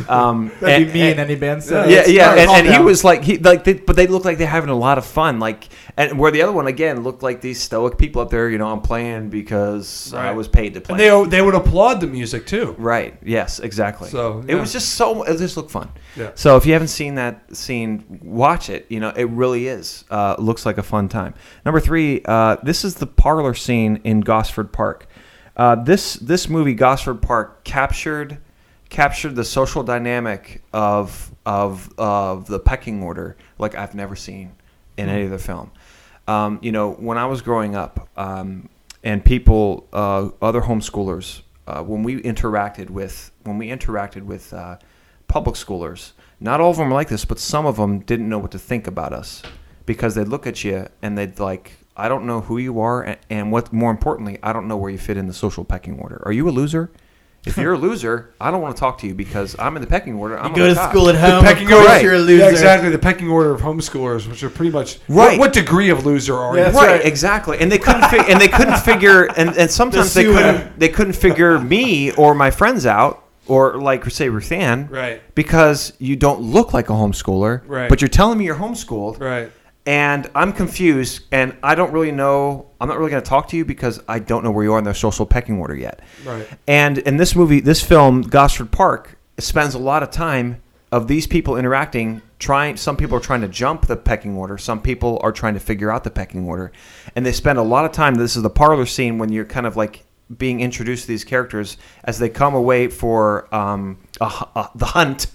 [0.09, 1.89] Um, That'd and- be me in any band set.
[1.89, 4.25] yeah, It's- yeah, alright, and, and he was like, he like, they, but they looked
[4.25, 7.25] like they're having a lot of fun, like, and where the other one again looked
[7.25, 8.49] like these stoic people up there.
[8.49, 10.93] You know, I'm playing because I was paid to play.
[10.93, 12.75] And they they would applaud the music too.
[12.79, 13.17] Right.
[13.25, 13.61] Yes.
[13.61, 14.09] Exactly.
[14.09, 15.23] So, it was just so.
[15.25, 15.91] It just looked fun.
[16.17, 16.31] Yeah.
[16.35, 18.87] So if you haven't seen that scene, watch it.
[18.89, 20.05] You know, it really is.
[20.11, 21.35] Uh, looks like a fun time.
[21.65, 22.23] Number three.
[22.25, 25.09] Uh, this is the parlor scene in Gosford Park.
[25.57, 28.39] Uh, this this movie, Gosford Park, captured
[28.89, 34.53] captured the social dynamic of of of the pecking order like I've never seen
[34.97, 35.73] in any other film.
[36.27, 38.69] Um, you know, when I was growing up, um,
[39.03, 44.79] and people, uh, other homeschoolers, uh, when we interacted with when we interacted with uh,
[45.29, 48.39] public schoolers, not all of them were like this, but some of them didn't know
[48.39, 49.43] what to think about us
[49.87, 53.19] because they'd look at you and they'd like, I don't know who you are, and,
[53.31, 56.23] and what more importantly, I don't know where you fit in the social pecking order.
[56.25, 56.91] Are you a loser?
[57.47, 59.87] If you're a loser, I don't want to talk to you because I'm in the
[59.89, 60.39] pecking order.
[60.39, 60.91] I'm You go to top.
[60.91, 61.45] school at home.
[61.45, 62.45] The pecking of course order, you're a loser.
[62.45, 62.89] Yeah, exactly.
[62.91, 65.33] The pecking order of homeschoolers, which are pretty much Right.
[65.33, 66.77] What, what degree of loser are Yeah, you?
[66.79, 67.05] right, right.
[67.05, 67.59] exactly.
[67.61, 71.13] And they couldn't fi- and they couldn't figure and, and sometimes they couldn't they couldn't
[71.15, 75.21] figure me or my friends out or like say Ruthann Right.
[75.35, 77.91] because you don't look like a homeschooler, Right.
[77.91, 79.51] but you're telling me you're homeschooled, Right.
[79.87, 82.71] And I'm confused, and I don't really know.
[82.81, 84.79] I'm not really going to talk to you because I don't know where you are
[84.79, 86.01] in the social pecking order yet.
[86.25, 86.49] Right.
[86.67, 91.27] And in this movie, this film, Gosford Park, spends a lot of time of these
[91.27, 92.23] people interacting.
[92.39, 94.59] Trying, some people are trying to jump the pecking order.
[94.59, 96.73] Some people are trying to figure out the pecking order,
[97.15, 98.15] and they spend a lot of time.
[98.15, 100.05] This is the parlor scene when you're kind of like
[100.37, 105.27] being introduced to these characters as they come away for um, a, uh, the hunt.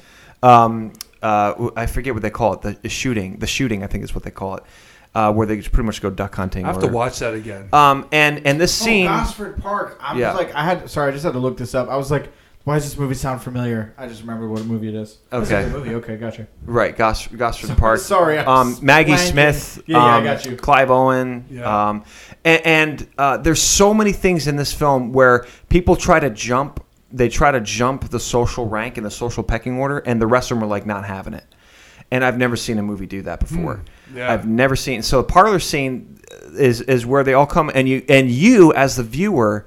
[0.42, 2.62] Um, uh, I forget what they call it.
[2.62, 3.38] The, the shooting.
[3.40, 4.64] The shooting, I think, is what they call it.
[5.16, 6.66] Uh, where they pretty much go duck hunting.
[6.66, 7.70] I have or- to watch that again.
[7.74, 9.08] Um, and and this Oh, scene.
[9.08, 9.98] Gosford Park.
[10.02, 10.34] I'm Yeah.
[10.34, 10.90] like, I had.
[10.90, 11.90] Sorry, I just had to look this up.
[11.90, 12.30] I was like,
[12.64, 13.96] why does this movie sound familiar?
[13.98, 15.18] I just remember what movie it is.
[15.34, 15.64] Okay.
[15.64, 15.96] good movie.
[15.96, 16.46] Okay, gotcha.
[16.66, 18.00] Right, Gos- Gosford Park.
[18.00, 19.32] Sorry, I Um, Maggie blanking.
[19.32, 19.84] Smith.
[19.88, 20.56] Yeah, yeah, I um, got you.
[20.56, 21.46] Clive Owen.
[21.50, 21.88] Yeah.
[21.90, 22.04] Um,
[22.46, 26.84] and and uh, there's so many things in this film where people try to jump.
[27.12, 30.52] They try to jump the social rank and the social pecking order, and the rest
[30.52, 31.46] of them are like not having it.
[32.12, 33.78] And I've never seen a movie do that before.
[34.10, 34.18] Hmm.
[34.18, 34.32] Yeah.
[34.32, 35.02] I've never seen.
[35.04, 36.20] So the parlor scene
[36.54, 39.66] is is where they all come, and you and you as the viewer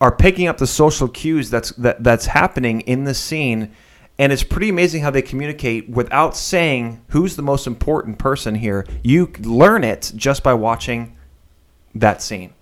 [0.00, 3.72] are picking up the social cues that's that, that's happening in the scene,
[4.18, 8.86] and it's pretty amazing how they communicate without saying who's the most important person here.
[9.02, 11.16] You learn it just by watching
[11.94, 12.52] that scene.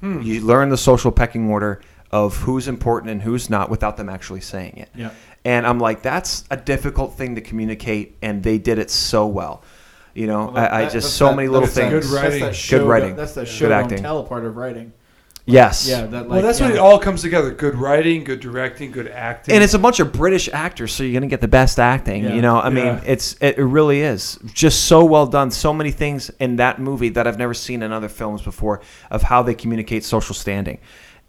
[0.00, 0.22] Hmm.
[0.22, 4.40] You learn the social pecking order of who's important and who's not without them actually
[4.40, 4.88] saying it.
[4.94, 5.10] Yeah.
[5.44, 9.62] And I'm like, that's a difficult thing to communicate, and they did it so well.
[10.14, 12.10] You know, Well, I, I that- just that's so that- many little that's that- things.
[12.10, 12.40] Good writing.
[12.40, 13.16] That's that show, good writing.
[13.16, 13.98] That's the show don't acting.
[14.02, 14.92] tell part of writing.
[15.46, 15.88] Yes.
[15.88, 16.28] Yeah, that like.
[16.28, 16.66] well, that's yeah.
[16.66, 17.50] when it all comes together.
[17.52, 19.54] Good writing, good directing, good acting.
[19.54, 22.24] and it's a bunch of British actors, so you're gonna get the best acting.
[22.24, 22.34] Yeah.
[22.34, 23.00] You know, I mean, Yeah.
[23.06, 25.50] it's it really is just so well done.
[25.50, 29.22] So many things in that movie that I've never seen in other films before of
[29.22, 30.80] how they communicate social standing.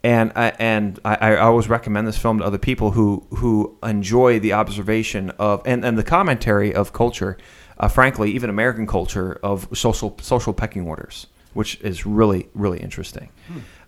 [0.02, 4.40] And I and I, I always recommend this film to other people who who enjoy
[4.40, 7.36] the observation of and, and the commentary of culture,
[7.78, 13.28] uh, frankly, even American culture of social social pecking orders, which is really really interesting.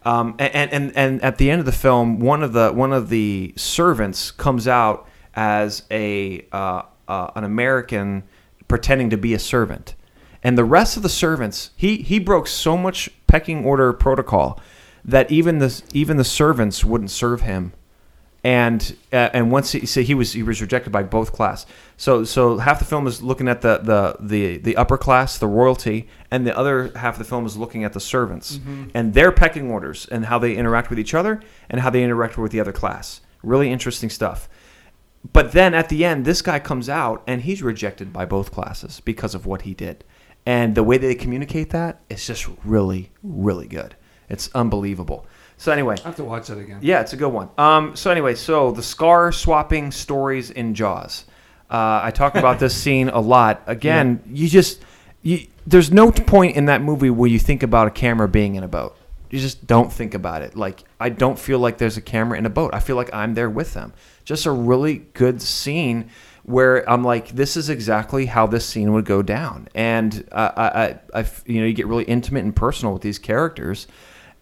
[0.04, 3.08] Um, and, and and at the end of the film, one of the one of
[3.08, 8.24] the servants comes out as a uh, uh, an American
[8.68, 9.94] pretending to be a servant,
[10.42, 14.60] and the rest of the servants he he broke so much pecking order protocol
[15.04, 17.72] that even the even the servants wouldn't serve him
[18.44, 21.64] and uh, and once he so he was he was rejected by both class.
[21.96, 25.46] So so half the film is looking at the the the, the upper class, the
[25.46, 28.58] royalty, and the other half of the film is looking at the servants
[28.94, 32.36] and their pecking orders and how they interact with each other and how they interact
[32.36, 33.20] with the other class.
[33.42, 34.48] Really interesting stuff.
[35.32, 39.00] But then at the end, this guy comes out and he's rejected by both classes
[39.00, 40.02] because of what he did.
[40.44, 43.94] And the way they communicate that is just really, really good.
[44.28, 45.26] It's unbelievable.
[45.62, 46.80] So anyway, I have to watch that again.
[46.82, 47.48] yeah, it's a good one.
[47.56, 51.24] Um, so anyway, so the scar swapping stories in Jaws.
[51.70, 53.62] Uh, I talk about this scene a lot.
[53.66, 54.82] Again, you just
[55.22, 58.64] you, there's no point in that movie where you think about a camera being in
[58.64, 58.96] a boat.
[59.30, 60.56] You just don't think about it.
[60.56, 62.74] Like I don't feel like there's a camera in a boat.
[62.74, 63.92] I feel like I'm there with them.
[64.24, 66.10] Just a really good scene
[66.42, 70.64] where I'm like, this is exactly how this scene would go down, and uh, I,
[70.64, 73.86] I, I, you know, you get really intimate and personal with these characters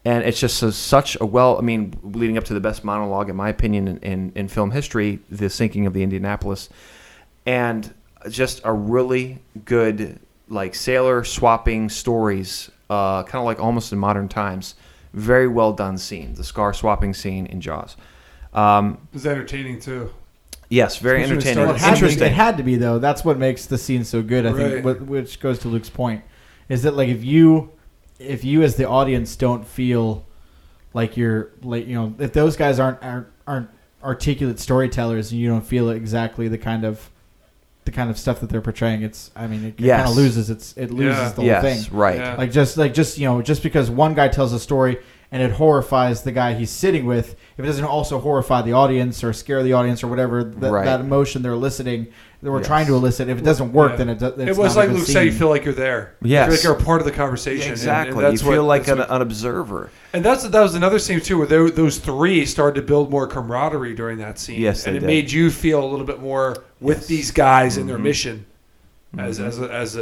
[0.04, 3.28] and it's just a, such a well i mean leading up to the best monologue
[3.28, 6.68] in my opinion in, in, in film history the sinking of the indianapolis
[7.46, 7.92] and
[8.28, 14.28] just a really good like sailor swapping stories uh, kind of like almost in modern
[14.28, 14.74] times
[15.12, 17.96] very well done scene the scar swapping scene in jaws
[18.52, 20.10] um, It's entertaining too.
[20.70, 22.98] yes very Especially entertaining it Well, it, had to, interesting it had to be though.
[22.98, 24.44] That's what makes the scene so good.
[24.44, 24.82] I Right.
[24.82, 26.22] think, which goes to Luke's point,
[26.68, 27.70] is that like if you,
[28.20, 30.24] if you as the audience don't feel
[30.94, 33.70] like you're like you know if those guys aren't aren't, aren't
[34.04, 37.10] articulate storytellers and you don't feel exactly the kind of
[37.86, 40.00] the kind of stuff that they're portraying, it's I mean it, it Yes.
[40.00, 41.28] kind of loses its it loses Yeah.
[41.30, 41.96] the whole yes thing.
[41.98, 42.34] right Yeah.
[42.36, 44.98] Like just like just you know just because one guy tells a story
[45.32, 49.22] and it horrifies the guy he's sitting with, if it doesn't also horrify the audience
[49.22, 50.84] or scare the audience or whatever that, Right.
[50.84, 52.08] that emotion they're eliciting,
[52.42, 52.66] that we're Yes.
[52.66, 53.96] trying to elicit, if it doesn't work, Yeah.
[53.96, 55.74] then it, do- it's it was not like good Luke said, you feel like you're
[55.74, 56.14] there.
[56.22, 56.46] Yes.
[56.46, 57.64] You feel like you're a part of the conversation.
[57.64, 60.44] and- exactly And, you that's feel what- like that's an, what- an observer And that's
[60.48, 64.18] that was another scene too, where tho- those three started to build more camaraderie during
[64.18, 64.58] that scene.
[64.60, 65.06] Yes, and they it did.
[65.06, 68.02] made you feel a little bit more with these guys and their Mhm.
[68.02, 68.46] mission
[69.18, 69.46] as Mhm.
[69.46, 70.00] as a, as a,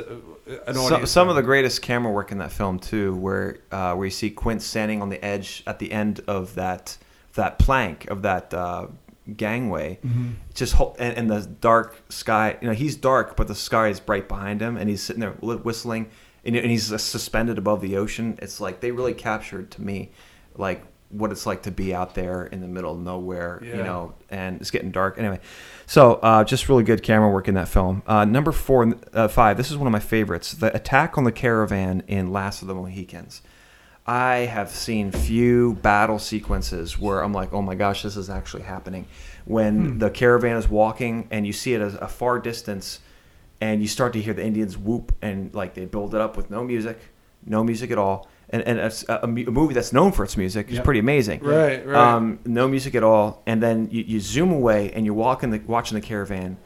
[0.66, 1.10] an some, audience.
[1.10, 4.30] some of the greatest camera work in that film too, where uh, where you see
[4.30, 6.96] Quint standing on the edge at the end of that
[7.34, 8.86] that plank of that uh,
[9.36, 10.32] gangway, Mhm.
[10.54, 12.56] just ho- and, and the dark sky.
[12.60, 15.32] You know, he's dark, but the sky is bright behind him, and he's sitting there
[15.32, 16.06] whistling,
[16.44, 18.38] and, and he's suspended above the ocean.
[18.40, 20.10] It's like they really captured to me,
[20.56, 24.12] like what it's like to be out there in the middle of nowhere, you know,
[24.28, 25.18] and it's getting dark.
[25.18, 25.40] Anyway,
[25.86, 28.02] so uh, just really good camera work in that film.
[28.06, 29.56] Uh, number four, uh, five.
[29.56, 30.52] This is one of my favorites.
[30.52, 33.40] The attack on the caravan in Last of the Mohicans.
[34.08, 38.62] I have seen few battle sequences where I'm like, oh my gosh, this is actually
[38.62, 39.06] happening.
[39.44, 43.00] When the caravan is walking and you see it as a far distance,
[43.60, 46.50] and you start to hear the Indians whoop and like they build it up with
[46.50, 46.98] no music,
[47.44, 50.36] no music at all, and and it's a, a a movie that's known for its
[50.36, 50.84] music is Yep.
[50.84, 51.40] pretty amazing.
[51.40, 52.14] Right, right.
[52.14, 55.58] Um, no music at all, and then you, you zoom away and you're walking the
[55.66, 56.56] watching the caravan,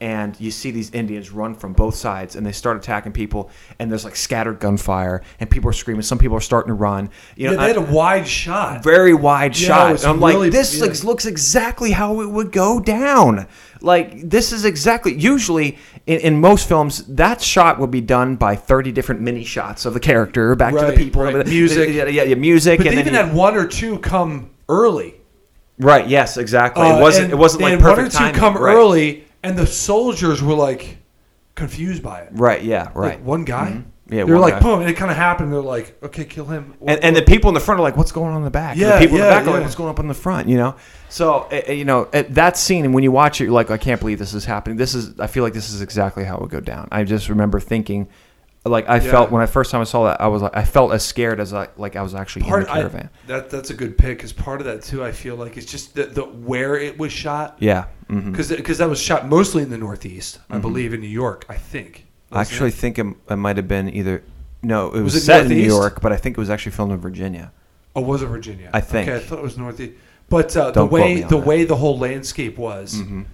[0.00, 3.90] and you see these Indians run from both sides, and they start attacking people, and
[3.90, 6.02] there's like scattered gunfire, and people are screaming.
[6.02, 7.10] Some people are starting to run.
[7.36, 8.82] You know, yeah, they had I- a wide shot.
[8.82, 9.90] very wide Yeah, shot.
[9.96, 10.84] And I'm really- like, this yeah.
[10.84, 13.46] looks, looks exactly how it would go down.
[13.82, 18.54] Like this is exactly usually in, in most films that shot would be done by
[18.54, 21.46] 30 different mini shots of the character back to the people, right.
[21.46, 21.88] Music.
[21.94, 25.14] yeah, yeah, yeah, music, But and they even you- had one or two come early.
[25.78, 26.06] right.
[26.06, 26.86] Yes, exactly.
[26.86, 27.32] Uh, it wasn't.
[27.32, 28.34] It wasn't like had one or perfect two timing.
[28.34, 28.74] come Right.
[28.74, 30.98] early, and the soldiers were like
[31.54, 32.28] confused by it.
[32.32, 32.62] Right.
[32.62, 32.84] Yeah.
[32.84, 33.20] Like, Right.
[33.22, 33.70] one guy.
[33.72, 33.84] Mhm.
[34.12, 34.60] Yeah, They were like, guy.
[34.60, 35.52] boom, and it kind of happened.
[35.52, 36.74] They're like, okay, kill him.
[36.84, 38.72] and, and the people in the front are like, "What's going on in the back?"
[38.72, 40.14] And Yeah, the people in yeah, the back are like, "What's going up in the
[40.14, 40.74] front?" You know.
[41.10, 43.76] So uh, you know uh, that scene, and when you watch it, you're like, "I
[43.78, 46.40] can't believe this is happening." This is, I feel like this is exactly how it
[46.40, 46.88] would go down.
[46.90, 48.08] I just remember thinking,
[48.64, 49.10] like, I Yeah.
[49.10, 51.40] felt when I first time I saw that, I was like, I felt as scared
[51.40, 53.10] as I like I was actually part in the I, caravan.
[53.26, 55.94] that that's a good pick because part of that too, I feel like it's just
[55.94, 57.86] the, the where it was shot yeah.
[58.08, 61.46] because because that was shot mostly in the Northeast, I believe, in New York.
[61.48, 62.06] I think.
[62.32, 62.74] I actually it?
[62.74, 64.22] think it, it might have been either.
[64.62, 66.72] No, it was, Was it set in New York, but I think it was actually
[66.72, 67.50] filmed in Virginia.
[67.96, 68.70] Oh, was it Virginia?
[68.74, 69.08] I think.
[69.08, 69.94] Okay, I thought it was Northeast.
[70.28, 71.46] But uh, the way the that.
[71.46, 73.24] way the whole landscape was, Mhm.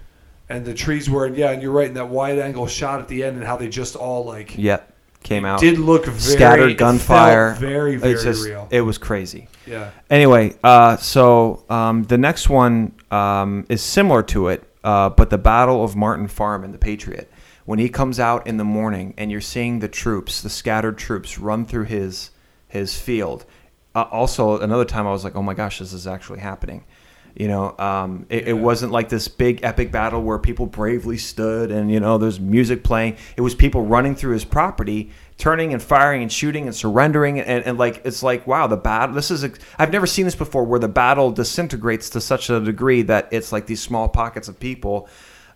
[0.49, 1.87] and the trees were, and yeah, and you're right.
[1.87, 4.93] And that wide angle shot at the end, and how they just all like Yep,
[5.27, 5.59] came out.
[5.59, 7.53] did look very scattered gunfire.
[7.53, 8.67] very very it's just, real.
[8.71, 9.47] It was crazy.
[9.65, 9.91] yeah.
[10.09, 15.37] Anyway, uh, so um, the next one um, is similar to it, uh, but the
[15.37, 17.29] Battle of Martin Farm and the Patriot.
[17.65, 21.37] When he comes out in the morning and you're seeing the troops, the scattered troops,
[21.37, 22.31] run through his
[22.67, 23.45] his field.
[23.93, 26.85] Uh, also, another time I was like, "Oh my gosh, this is actually happening."
[27.37, 31.69] You know, um, it, it wasn't like this big epic battle where people bravely stood
[31.69, 33.17] and you know there's music playing.
[33.35, 37.63] It was people running through his property, turning and firing and shooting and surrendering and,
[37.63, 39.13] and like it's like wow, the battle.
[39.13, 39.45] This is
[39.77, 43.51] I've never seen this before where the battle disintegrates to such a degree that it's
[43.51, 45.07] like these small pockets of people.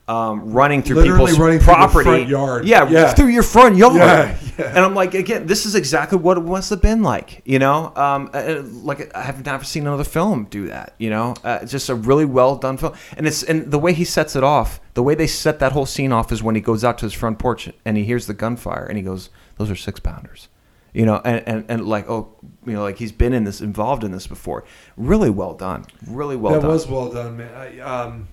[0.08, 2.66] Um, running through Literally people's running through property, front yard.
[2.66, 3.14] yeah, Yeah.
[3.14, 3.96] through your front yard.
[3.96, 4.66] Yeah, yeah.
[4.66, 7.94] And I'm like, again, this is exactly what it must have been like, you know.
[7.96, 11.36] Um, uh, like I have never seen another film do that, you know.
[11.46, 14.44] Uh, just a really well done film, and it's and the way he sets it
[14.44, 17.06] off, the way they set that whole scene off is when he goes out to
[17.06, 20.50] his front porch and he hears the gunfire and he goes, "Those are six pounders,"
[20.94, 22.36] you know, and, and and like oh,
[22.66, 24.66] you know, like he's been in this, involved in this before.
[24.98, 26.68] Really well done, really well that done.
[26.70, 27.54] That was well done, man.
[27.56, 28.28] I, um,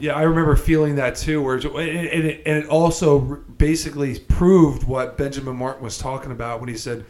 [0.00, 1.42] yeah, I remember feeling that too.
[1.42, 3.18] Where and, it, and, it, and it also
[3.58, 7.04] basically proved what Benjamin Martin was talking about when he said,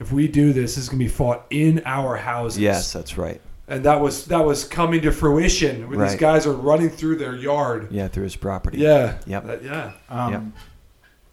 [0.00, 3.16] "If we do this, this is going to be fought in our houses." yes, that's
[3.18, 3.40] right.
[3.68, 5.88] and that was that was coming to fruition.
[5.88, 7.88] Where these guys are running through their yard.
[7.90, 8.78] Yeah, through his property.
[8.78, 9.18] Yeah.
[9.26, 9.44] Yep.
[9.46, 9.92] That- yeah.
[10.08, 10.42] Um, Yep.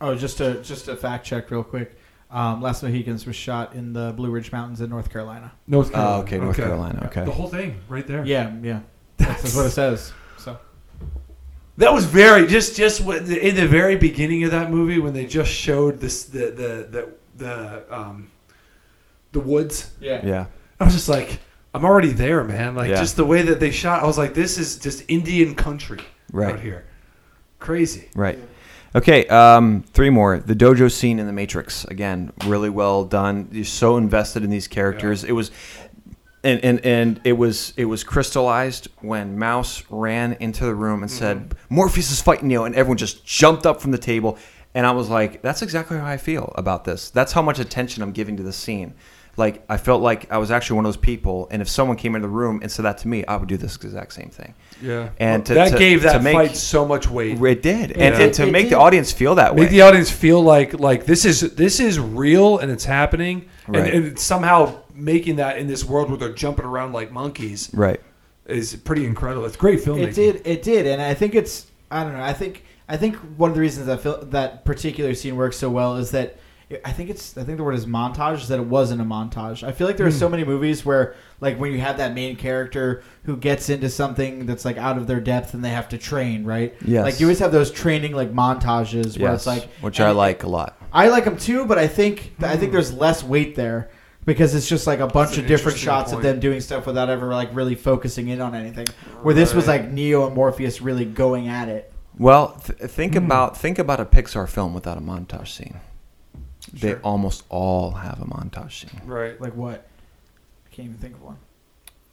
[0.02, 1.96] Oh, just a just a fact check real quick.
[2.32, 5.52] Um, Last Mohicans was shot in the Blue Ridge Mountains in North Carolina.
[5.66, 7.02] North Oh, okay, North Carolina.
[7.08, 7.26] Okay.
[7.26, 8.24] The whole thing right there.
[8.24, 8.82] Yeah, yeah.
[9.18, 10.14] That's, that's what it says.
[11.80, 15.14] So That was very just just what, in the very beginning of that movie when
[15.14, 18.30] they just showed this the the the, the um
[19.32, 19.92] the woods.
[20.02, 20.46] yeah, Yeah.
[20.80, 21.40] I was just like,
[21.74, 22.76] I'm already there, man.
[22.76, 22.96] Like Yeah.
[23.00, 24.04] just the way that they shot.
[24.04, 26.00] I was like, this is just Indian country
[26.34, 26.54] Right.
[26.54, 26.86] out here.
[27.60, 28.10] Crazy.
[28.16, 28.40] Right.
[28.96, 30.40] Okay, um, three more.
[30.40, 31.86] The dojo scene in The Matrix.
[31.86, 33.48] Again, really well done.
[33.52, 35.24] You're so invested in these characters.
[35.24, 35.52] It was,
[36.44, 41.12] and, and and it was it was crystallized when Mouse ran into the room and
[41.12, 41.76] said, mm-hmm.
[41.76, 44.38] "Morpheus is fighting you," and everyone just jumped up from the table.
[44.74, 47.10] And I was like, "That's exactly how I feel about this.
[47.10, 48.94] That's how much attention I'm giving to the scene."
[49.40, 52.14] Like I felt like I was actually one of those people, and if someone came
[52.14, 54.54] into the room and said that to me, I would do this exact same thing.
[54.82, 55.10] Yeah.
[55.18, 57.42] And to- that to- gave that to make- fight so much weight.
[57.42, 58.22] It did, and, Yeah.
[58.22, 58.74] and to It make did.
[58.74, 59.62] the audience feel that way.
[59.62, 63.94] Make the audience feel like like this is this is real and it's happening, Right.
[63.94, 68.02] and, and somehow making that in this world where they're jumping around like monkeys right.
[68.46, 69.46] is pretty incredible.
[69.46, 70.08] It's great filmmaking.
[70.10, 70.42] it did.
[70.46, 71.66] It did, and I think it's.
[71.90, 72.22] I don't know.
[72.24, 72.66] I think.
[72.90, 76.12] I think one of the reasons I feel that particular scene works so well is
[76.12, 76.38] that
[76.86, 77.36] I think it's.
[77.38, 78.42] I think the word is montage.
[78.42, 79.64] Is that it wasn't a montage.
[79.68, 80.18] I feel like there are Hmm.
[80.18, 84.46] so many movies where, like, when you have that main character who gets into something
[84.46, 86.76] that's like out of their depth and they have to train, right?
[86.86, 87.04] Yes.
[87.06, 90.44] Like you always have those training like montages where Yes, it's like, which I like
[90.44, 90.78] a lot.
[90.94, 93.90] I like them too, but I think I think there's less weight there
[94.26, 97.10] because it's just like a bunch of different interesting shots of them doing stuff without
[97.10, 98.86] ever like really focusing in on anything.
[99.24, 101.92] Where this was like Neo and Morpheus really going at it.
[102.20, 103.26] Well, th- think Hmm.
[103.26, 105.80] about think about a Pixar film without a montage scene.
[106.74, 109.02] They almost all have a montage scene.
[109.06, 109.40] Right.
[109.40, 109.88] Like what?
[110.72, 111.38] I can't even think of one.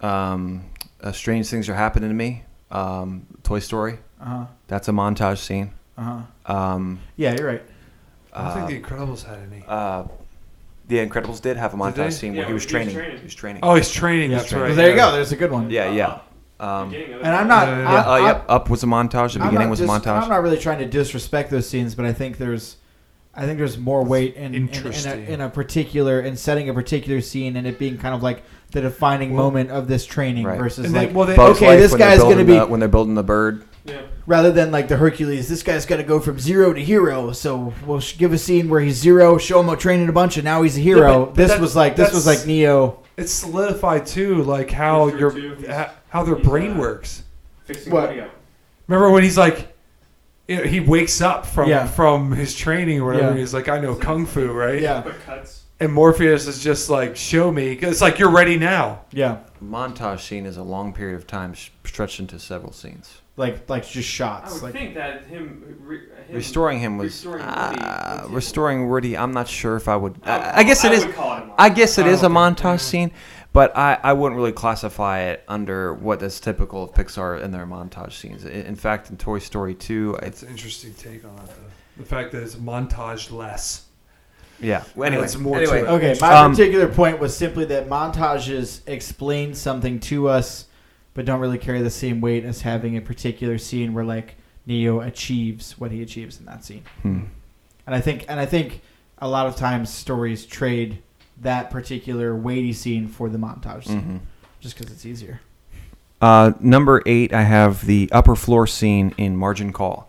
[0.01, 0.65] Um,
[1.03, 2.45] uh, Strange things are happening to me.
[2.71, 3.99] Um, Toy Story.
[4.21, 4.45] Uh huh.
[4.69, 5.73] That's a montage scene.
[5.99, 6.55] Uh huh.
[6.55, 7.63] Um, Yeah, you're right.
[8.33, 9.65] I don't uh, think The Incredibles had any.
[9.67, 10.05] uh,
[10.89, 12.11] The Incredibles did have a montage they?
[12.11, 12.95] scene where Yeah, he was he was training.
[12.95, 13.19] training.
[13.19, 13.61] He was training.
[13.63, 14.31] Oh, he's training.
[14.31, 14.75] Yeah, That's well, right.
[14.75, 15.13] there you go.
[15.13, 15.71] There's a good one.
[15.71, 16.21] yeah, yeah.
[16.59, 17.23] Um, Beginning of.
[17.23, 17.69] And I'm not.
[17.69, 18.45] Yeah, I, yeah, uh, I- yep.
[18.49, 19.35] Up was a montage.
[19.35, 20.23] The I'm beginning was dis- a montage.
[20.23, 22.77] I'm not really trying to disrespect those scenes, but I think there's,
[23.37, 26.75] I think there's more weight in in, in, a, in a particular in setting a
[26.75, 30.45] particular scene and it being kind of like the defining Well- moment of this training
[30.47, 30.59] Right.
[30.59, 33.15] versus And they- like well, they- okay, this guy's gonna be the- when they're building
[33.15, 33.63] the bird.
[33.85, 34.01] Yeah.
[34.27, 35.49] rather than like the Hercules.
[35.49, 37.31] This guy's got to go from zero to hero.
[37.31, 40.45] So we'll sh- give a scene where he's zero, show him training a bunch, and
[40.45, 41.27] now he's a hero.
[41.27, 42.99] but this that- was like this was like Neo.
[43.17, 45.57] It's solidified too, like how your two,
[46.09, 47.23] how their brain uh, works.
[47.65, 48.09] Fixing What?
[48.09, 48.31] Woody up.
[48.89, 49.67] Remember when he's like, you know,
[50.49, 51.87] he wakes up from Yeah.
[51.87, 53.39] from his training or whatever, Yeah.
[53.41, 54.81] he's like, I know kung fu, right?
[54.81, 55.63] Yeah, Quick cuts.
[55.79, 57.77] And Morpheus is just like, show me.
[57.77, 59.01] 'Cause It's like you're ready now.
[59.11, 61.55] yeah, Montage scene is a long period of time
[61.85, 63.21] stretched into several scenes.
[63.39, 64.51] like like just shots.
[64.51, 68.33] I would Like think that him, re, him Restoring him was restoring Woody uh, would-
[68.33, 69.15] restoring Woody.
[69.19, 70.15] I'm not sure if I would.
[70.25, 71.05] I- I, I guess it I is.
[71.05, 73.11] would call it a I guess it I is a montage scene,
[73.57, 77.65] but I, I wouldn't really classify it under what is typical of Pixar in their
[77.65, 78.45] montage scenes.
[78.45, 82.03] In, in fact, in Toy Story 2, It's it's an interesting take on it, though.
[82.03, 83.87] The fact that it's montage less.
[84.61, 84.85] yeah.
[84.95, 85.87] Well, anyway, It's more to anyway, it.
[85.87, 90.67] okay, my Um, particular point was simply that montages explain something to us,
[91.15, 95.01] but don't really carry the same weight as having a particular scene where like Neo
[95.01, 96.83] achieves what he achieves in that scene.
[97.01, 97.21] Hmm.
[97.87, 98.83] And I think and I think
[99.17, 100.99] a lot of times stories trade
[101.43, 104.61] that particular weighty scene for the montage scene, Mhm.
[104.61, 105.41] just because it's easier.
[106.21, 110.09] Uh, number eight, I have the upper floor scene in Margin Call,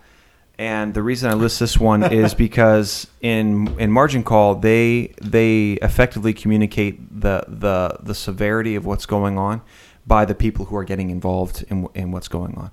[0.58, 5.74] and the reason I list this one is because in in Margin Call they they
[5.82, 9.62] effectively communicate the the the severity of what's going on
[10.08, 12.72] by the people who are getting involved in in what's going on,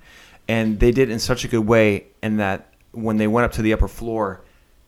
[0.48, 3.50] and they did it in such a good way, in that when they went up
[3.52, 4.42] to the upper floor,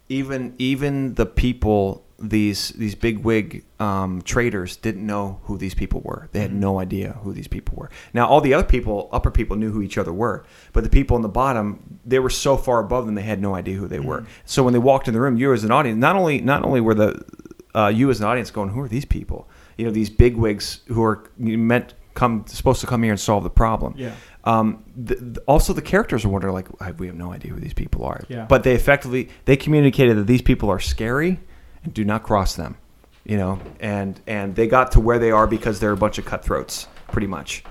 [0.08, 6.00] even even the people these these big wig um, traders didn't know who these people
[6.02, 6.28] were.
[6.32, 7.90] They had no idea who these people were.
[8.14, 11.16] Now all the other people, upper people, knew who each other were, but the people
[11.16, 14.00] in the bottom, they were so far above them, they had no idea who they
[14.00, 14.24] were.
[14.46, 16.80] So when they walked in the room, you as an audience, not only not only
[16.80, 17.22] were the
[17.74, 19.48] uh, you as an audience going, who are these people?
[19.76, 23.44] You know, these big wigs who are meant come supposed to come here and solve
[23.44, 23.92] the problem.
[23.98, 24.12] Yeah.
[24.44, 27.60] Um, th th- also, the characters are wondering, like, I- we have no idea who
[27.60, 28.22] these people are.
[28.28, 28.46] Yeah.
[28.48, 31.40] But they effectively they communicated that these people are scary
[31.92, 32.76] do not cross them.
[33.24, 36.24] You know, and and they got to where they are because they're a bunch of
[36.24, 37.64] cutthroats, pretty much.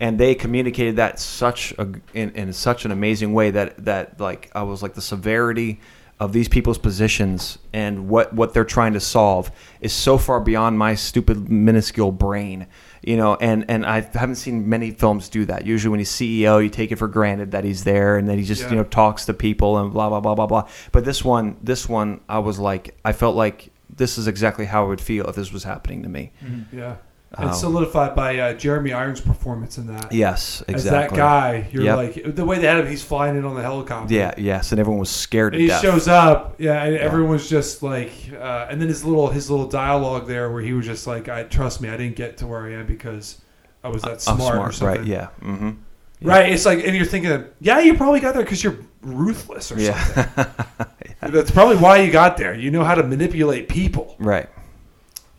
[0.00, 4.50] And they communicated that such a in, in such an amazing way that that like
[4.54, 5.80] I was like the severity
[6.18, 10.78] of these people's positions and what what they're trying to solve is so far beyond
[10.78, 12.66] my stupid minuscule brain
[13.02, 16.62] you know and and i haven't seen many films do that usually when he's ceo
[16.62, 18.70] you take it for granted that he's there and that he just Yeah.
[18.70, 21.88] you know talks to people and blah blah blah blah blah but this one this
[21.88, 25.34] one i was like i felt like this is exactly how i would feel if
[25.34, 26.78] this was happening to me mm-hmm.
[26.78, 26.96] Yeah.
[27.38, 27.46] Oh.
[27.46, 30.12] And solidified by uh, Jeremy Irons' performance in that.
[30.12, 30.74] yes exactly.
[30.74, 31.96] As exactly that guy, you're Yep.
[31.96, 32.86] like the way they had him.
[32.88, 34.12] He's flying in on the helicopter.
[34.12, 37.48] yeah yes and everyone was scared And to he death shows up, yeah, and everyone's
[37.48, 41.06] just like, uh, and then his little his little dialogue there, where he was just
[41.06, 43.40] like, "I trust me, I didn't get to where I am because
[43.82, 45.70] I was that I'm smart, or something." right yeah mm-hmm
[46.20, 46.52] right.
[46.52, 50.24] It's like, and you're thinking, yeah, you probably got there because you're ruthless or something.
[50.36, 52.54] yeah That's probably why you got there.
[52.54, 54.14] You know how to manipulate people.
[54.18, 54.48] right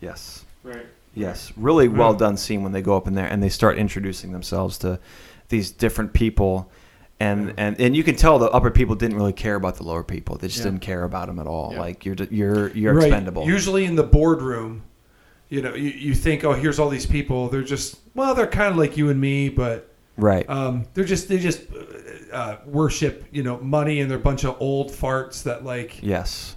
[0.01, 0.85] yes Right.
[1.15, 4.31] Yes, really well done scene when they go up in there and they start introducing
[4.31, 4.99] themselves to
[5.49, 6.71] these different people,
[7.19, 7.53] and Yeah.
[7.57, 10.37] and and you can tell the upper people didn't really care about the lower people.
[10.37, 10.65] They just Yeah.
[10.71, 11.71] didn't care about them at all.
[11.73, 11.79] Yeah.
[11.81, 13.07] Like you're you're you're Right.
[13.07, 13.45] expendable.
[13.45, 14.83] Usually in the boardroom,
[15.49, 17.47] you know, you, you think, oh, here's all these people.
[17.49, 20.49] They're just, well, they're kind of like you and me, but right.
[20.49, 21.61] um, they're just they just
[22.31, 26.55] uh, worship, you know, money, and they're a bunch of old farts that like, yes.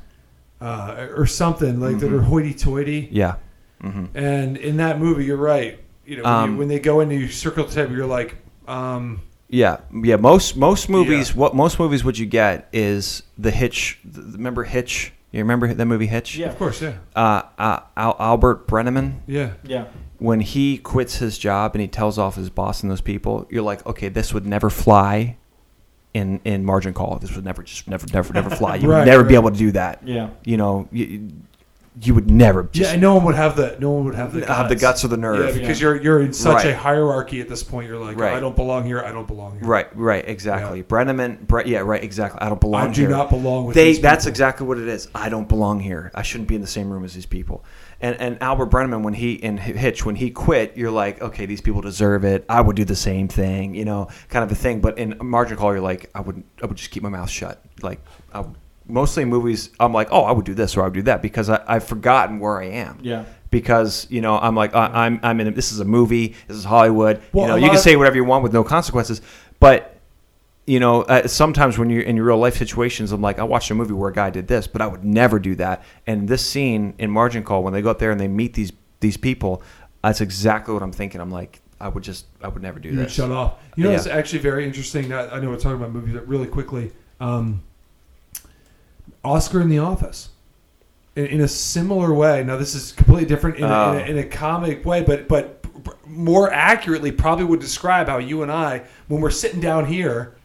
[0.62, 2.18] uh, or something like that Mhm.
[2.18, 3.08] are hoity-toity.
[3.12, 3.34] Yeah.
[3.80, 5.78] Hmm And in that movie, you're right.
[6.06, 8.36] You know, when, Um, you, when they go into you circle the table, you're like,
[8.68, 10.16] um, Yeah, yeah.
[10.16, 13.98] Most most movies, what most movies, what you get is the Hitch.
[14.04, 15.12] The, remember Hitch?
[15.32, 16.36] You remember that movie Hitch?
[16.36, 16.48] Yeah.
[16.48, 19.16] of course, yeah, Uh, uh, Al- Albert Brennaman.
[19.26, 19.84] yeah, Yeah.
[20.18, 23.62] when he quits his job and he tells off his boss and those people, you're
[23.62, 25.36] like, okay, this would never fly
[26.14, 27.18] in in margin call.
[27.18, 28.76] This would never just never never never fly.
[28.76, 30.00] You Right, would never be able to do that.
[30.06, 30.30] Yeah.
[30.44, 31.28] You know, you,
[32.02, 34.40] you would never just yeah, no one would have the no one would have the
[34.40, 34.52] guts.
[34.52, 35.54] have the guts or the Yeah, nerve.
[35.54, 36.66] because you're you're in such Right.
[36.66, 37.88] a hierarchy at this point.
[37.88, 38.34] You're like, Right.
[38.34, 39.00] I don't belong here.
[39.00, 39.66] I don't belong here.
[39.66, 40.78] Right, right, exactly.
[40.78, 40.84] Yeah.
[40.84, 42.38] Brennaman, Bre- yeah, right, exactly.
[42.42, 43.10] I don't belong I do here.
[43.10, 44.30] not belong with they these that's people.
[44.32, 47.02] exactly what it is i don't belong here i shouldn't be in the same room
[47.04, 47.64] as these people
[48.00, 51.60] and and albert brennaman when he in hitch when he quit you're like okay these
[51.62, 54.80] people deserve it i would do the same thing you know kind of a thing
[54.80, 57.62] but in margin call you're like i would i would just keep my mouth shut
[57.82, 58.00] like
[58.34, 58.44] I,
[58.88, 61.20] mostly in movies i'm like oh i would do this or i would do that
[61.22, 63.24] because I, i've forgotten where i am Yeah.
[63.50, 66.64] because you know I'm like I, I'm I'm in this is a movie this is
[66.64, 69.20] Hollywood Well, you know you can say whatever you want with no consequences
[69.60, 69.92] but
[70.66, 73.70] you know uh, sometimes when you're in your real life situations I'm like I watched
[73.70, 76.44] a movie where a guy did this but I would never do that and this
[76.44, 79.62] scene in Margin Call when they go up there and they meet these these people
[80.02, 82.96] that's exactly what I'm thinking I'm like I would just I would never do You
[82.96, 83.54] this shut off.
[83.76, 83.96] You know, Yeah.
[83.96, 85.12] it's actually very interesting.
[85.12, 87.62] I, I know we're talking about movies, but really quickly, um,
[89.26, 90.30] Oscar in The Office.
[91.16, 92.44] In, in a similar way.
[92.44, 93.92] Now, this is completely different in, a, in, Oh.
[93.98, 95.52] a, in a comic way, but but
[96.06, 100.36] more accurately, probably would describe how you and I, when we're sitting down here,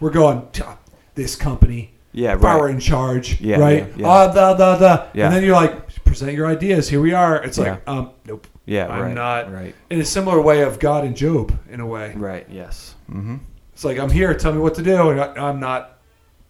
[0.00, 0.78] we're going, "Ah,
[1.14, 3.86] this company, yeah power right in charge, Yeah, right?
[3.88, 4.06] yeah, yeah.
[4.08, 5.06] Ah, da, da, da.
[5.14, 5.26] Yeah.
[5.26, 6.88] And then you're like, present your ideas.
[6.88, 7.42] Here we are.
[7.42, 7.92] It's like, Yeah.
[7.92, 8.46] um, nope.
[8.66, 11.86] yeah I'm right not- right In a similar way of God and Job, in a
[11.86, 12.14] way.
[12.16, 13.36] right yes mm-hmm.
[13.72, 14.34] It's like I'm here.
[14.34, 15.98] Tell me what to do, and I, I'm not.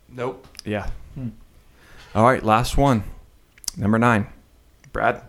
[0.08, 0.46] Nope.
[0.64, 0.88] yeah.
[2.14, 3.02] All right last one
[3.76, 4.26] number nine
[4.92, 5.22] Brad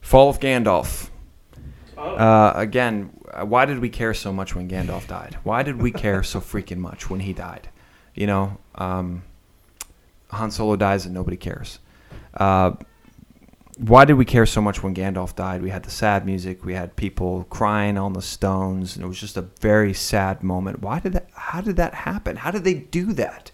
[0.00, 1.10] Fall of Gandalf
[1.96, 3.10] Oh, Uh, again,
[3.44, 5.38] why did we care so much when Gandalf died?
[5.44, 7.68] Why did we care so freaking much when he died?
[8.14, 9.22] You know, um,
[10.30, 11.78] Han Solo dies and nobody cares.
[12.34, 12.72] Uh,
[13.78, 15.62] why did we care so much when Gandalf died?
[15.62, 19.20] We had the sad music, we had people crying on the stones, and it was
[19.20, 20.82] just a very sad moment.
[20.82, 21.28] Why did that?
[21.34, 22.36] How did that happen?
[22.36, 23.51] How did they do that?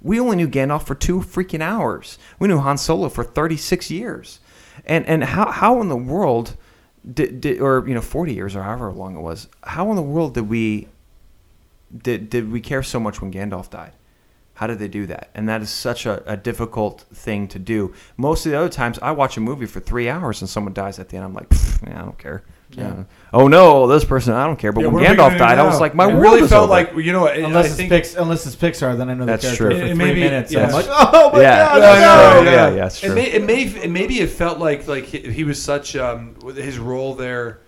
[0.00, 2.18] We only knew Gandalf for two freaking hours.
[2.38, 4.40] We knew Han Solo for 36 years.
[4.84, 6.56] And and how how in the world
[7.12, 9.48] did, did or you know 40 years or however long it was.
[9.62, 10.88] How in the world did we
[11.96, 13.92] did did we care so much when Gandalf died?
[14.54, 15.30] How did they do that?
[15.34, 17.94] And that is such a, a difficult thing to do.
[18.16, 20.98] Most of the other times, I watch a movie for three hours and someone dies
[20.98, 21.24] at the end.
[21.24, 21.46] I'm like,
[21.86, 22.42] yeah, I don't care.
[22.70, 22.88] Yeah.
[22.88, 23.04] Yeah.
[23.32, 24.72] Oh no, this person, I don't care.
[24.72, 25.66] But Yeah, when what are we Gandalf gonna do died, I now?
[25.66, 26.70] was like, my it world really is felt over.
[26.70, 27.26] like you know.
[27.26, 29.68] and Unless I it's, think Pix, unless it's Pixar, then I know That's the true.
[29.70, 30.52] character It- for it three may be- minutes.
[30.52, 30.58] yeah.
[30.60, 31.66] and I'm like, oh my Yeah.
[31.66, 32.42] god, Yeah, I I know.
[32.44, 33.10] know, yeah, yeah, it's true.
[33.10, 36.34] It may, it may, it maybe it felt like like he, he was such um
[36.42, 37.60] with his role there.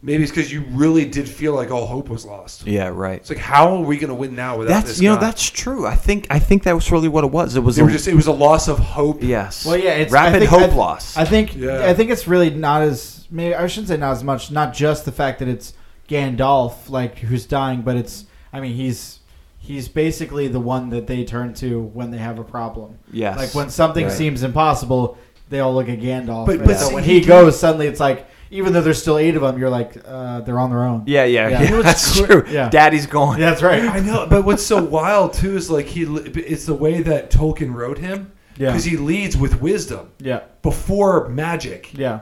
[0.00, 2.64] Maybe it's because you really did feel like all hope was lost.
[2.68, 3.16] yeah, right.
[3.16, 5.22] It's like how are we going to win now without That's this you know guy?
[5.22, 5.86] that's true.
[5.86, 7.56] I think I think that was really what it was.
[7.56, 9.22] It was They a, were just it was a loss of hope.
[9.24, 9.66] yes.
[9.66, 11.16] Well, yeah, it's I rapid think- hope I- loss.
[11.16, 11.84] I think Yeah.
[11.84, 14.50] I think it's really not as maybe I shouldn't say not as much.
[14.50, 15.74] Not just the fact that it's
[16.08, 19.20] Gandalf like who's dying, but it's I mean he's
[19.58, 22.98] he's basically the one that they turn to when they have a problem.
[23.12, 23.36] yes.
[23.36, 24.12] Like when something Right.
[24.12, 25.18] seems impossible,
[25.50, 26.46] they all look at Gandalf.
[26.46, 29.18] But- but so see, when he he goes, suddenly it's like even though there's still
[29.18, 31.02] eight of them, you're like uh, they're on their own.
[31.06, 31.60] Yeah, yeah, Yeah.
[31.60, 31.62] yeah.
[31.68, 32.44] You know that's what's true.
[32.50, 32.70] yeah.
[32.70, 33.38] Daddy's gone.
[33.38, 33.82] Yeah, that's right.
[33.82, 37.74] I know, but what's so wild too is like he it's the way that Tolkien
[37.74, 41.92] wrote him Yeah, because he leads with wisdom yeah, before magic.
[41.92, 42.20] yeah.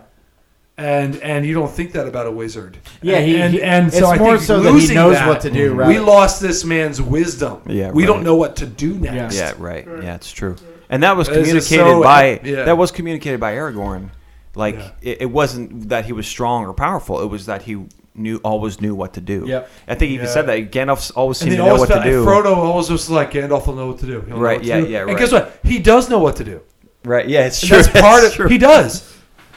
[0.79, 2.77] And and you don't think that about a wizard.
[3.03, 5.29] Yeah, and he- and, he- and so I more think so that he knows that,
[5.29, 5.89] what to do, mm-hmm.
[5.89, 6.07] We right?
[6.07, 7.63] lost this man's wisdom.
[7.67, 8.07] Yeah, we right.
[8.13, 9.37] don't know what to do next.
[9.37, 9.87] Yeah, right.
[9.87, 10.57] Yeah, it's true.
[10.91, 12.65] And that was communicated so by yeah.
[12.65, 14.11] that was communicated by Aragorn.
[14.55, 14.91] Like Yeah.
[15.03, 17.21] it, it wasn't that he was strong or powerful.
[17.23, 19.45] It was that he knew always knew what to do.
[19.47, 19.71] Yep.
[19.89, 20.33] I think he even Yeah.
[20.33, 22.25] said that Gandalf always seemed to know always what to do.
[22.25, 24.21] Frodo always was like Gandalf will know what to do.
[24.23, 24.87] He'll Right, what yeah, do.
[24.89, 25.19] yeah, And right.
[25.19, 25.59] guess what?
[25.65, 26.61] He does know what to do.
[27.05, 27.29] right?
[27.29, 27.83] Yeah, it's And true.
[27.83, 28.49] that's part It's of true.
[28.49, 29.16] he does.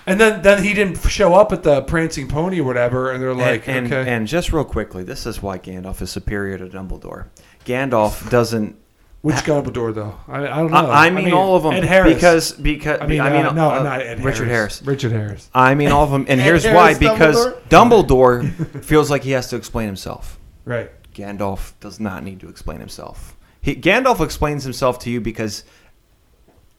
[0.10, 3.34] And then then he didn't show up at the prancing pony or whatever, and they're
[3.34, 6.68] like, and, and, okay, and just real quickly, this is why Gandalf is superior to
[6.68, 7.28] Dumbledore.
[7.66, 8.76] Gandalf doesn't.
[9.22, 10.16] which Dumbledore though?
[10.28, 10.78] I, I don't know.
[10.78, 12.14] I, I, mean, all of them Ed Harris.
[12.14, 14.82] because because I mean, I uh, no, uh, not Ed Richard Harris.
[14.82, 15.50] Richard Harris.
[15.54, 17.36] I mean all of them, and Ed here's Harris, why: because
[17.70, 18.44] Dumbledore?
[18.48, 20.40] Dumbledore feels like he has to explain himself.
[20.66, 20.92] Right.
[21.14, 23.36] Gandalf does not need to explain himself.
[23.62, 25.64] He, Gandalf explains himself to you because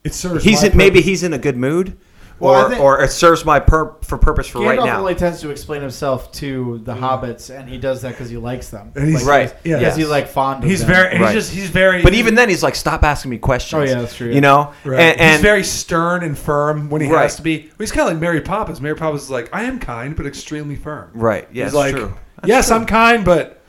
[0.02, 0.44] It serves.
[0.44, 1.98] he's my in, maybe he's in a good mood,
[2.40, 4.98] Well, or or it serves my pur- for purpose for Gandalf right now.
[5.00, 8.70] only tends to explain himself to the hobbits, and he does that because he likes
[8.70, 8.92] them.
[8.96, 9.54] And he's- Right.
[9.62, 9.76] Yeah.
[9.78, 9.96] Because Yes.
[9.96, 10.88] he's like fond of He's them.
[10.88, 11.10] very.
[11.12, 11.32] He's Right.
[11.34, 11.52] just.
[11.52, 12.02] He's very.
[12.02, 14.34] but even then, he's like, "Stop asking me questions." Oh, yeah, that's true, yeah.
[14.34, 15.00] You know, Right.
[15.00, 17.22] and, and he's very stern and firm when he Right.
[17.22, 17.58] has to be.
[17.58, 18.80] Well, he's kind of like Mary Poppins.
[18.80, 21.10] Mary Poppins is like, I am kind, but extremely firm.
[21.14, 21.46] right.
[21.52, 22.14] Yeah, he's it's like, true.
[22.36, 22.76] That's yes, true.
[22.76, 23.60] I'm kind, but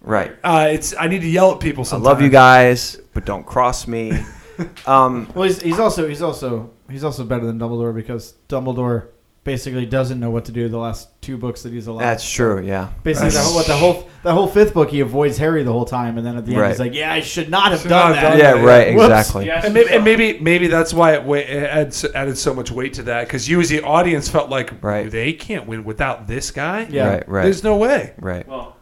[0.00, 0.32] right.
[0.42, 2.06] uh, it's I need to yell at people I sometimes.
[2.06, 4.12] love you guys, but don't cross me.
[4.86, 9.08] um, Well, he's, he's also he's also he's also better than Dumbledore because Dumbledore
[9.44, 12.00] basically doesn't know what to do the last two books that he's allowed.
[12.02, 12.60] That's true.
[12.62, 12.88] Yeah.
[13.04, 15.84] Basically, the, whole- what the whole the whole fifth book, he avoids Harry the whole
[15.84, 16.70] time, and then at the end, Right.
[16.70, 18.66] he's like, "Yeah, I should not have Should done not have that." done Yeah.
[18.66, 18.94] Right.
[18.96, 19.04] Whoops.
[19.06, 19.46] Exactly.
[19.46, 22.72] Yes, And maybe, and maybe maybe that's why it, wa- it adds, added so much
[22.72, 25.08] weight to that because you as the audience felt like Right.
[25.08, 26.88] they can't win without this guy.
[26.90, 27.08] Yeah.
[27.08, 27.28] Right.
[27.28, 27.42] Right.
[27.44, 28.14] There's no way.
[28.18, 28.48] Right.
[28.48, 28.76] Well,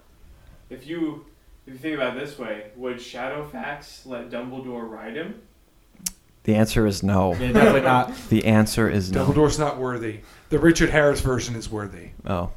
[0.71, 1.27] if you
[1.67, 5.43] if you think about it this way, would Shadowfax let Dumbledore ride him?
[6.45, 7.35] The answer is no.
[7.35, 8.15] Yeah, definitely not.
[8.29, 9.27] The answer is no.
[9.27, 10.21] Dumbledore's not worthy.
[10.51, 12.11] The Richard Harris version is worthy.
[12.27, 12.51] Oh,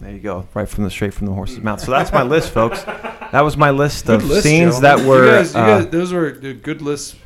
[0.00, 0.46] there you go.
[0.54, 1.80] Right from the straight from the horse's mouth.
[1.80, 2.82] So that's my list, folks.
[2.84, 5.04] That was my list of Good list, scenes gentlemen.
[5.04, 5.24] that were.
[5.24, 7.16] You guys, you uh, guys, those were uh, good lists.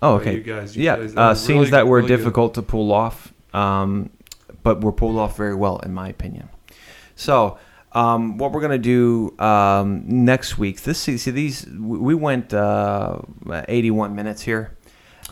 [0.00, 0.34] oh, okay.
[0.36, 2.16] You guys, you yeah, guys, uh, were scenes really- that were really good.
[2.16, 4.10] difficult to pull off, um,
[4.62, 6.48] but were pulled off very well, in my opinion.
[7.16, 7.58] So,
[7.92, 10.82] um, what we're gonna do um, next week?
[10.82, 13.18] This see, see these we we went uh,
[13.68, 14.76] 81 minutes here,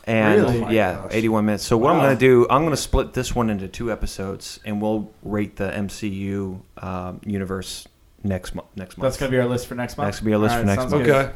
[0.09, 0.65] and Really?
[0.65, 1.11] Oh yeah, gosh.
[1.13, 1.65] 81 minutes.
[1.65, 2.47] So what I'm gonna do?
[2.51, 7.87] I'm gonna split this one into two episodes, and we'll rate the MCU um, universe
[8.25, 8.69] next month.
[8.75, 9.05] Next month.
[9.05, 10.07] That's gonna be our list for next month.
[10.09, 11.05] That's going to be our list All for next month.
[11.05, 11.15] good.
[11.27, 11.33] Okay.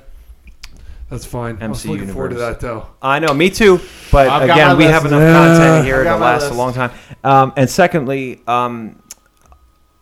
[1.11, 1.59] That's fine.
[1.61, 2.59] I was MC looking forward to universe.
[2.61, 2.87] that though.
[3.03, 3.79] I know, me too.
[4.11, 4.95] But I've again, we list.
[4.95, 5.33] have enough Yeah.
[5.59, 6.91] content here to got my last a long time.
[7.23, 9.03] Um, and secondly, um,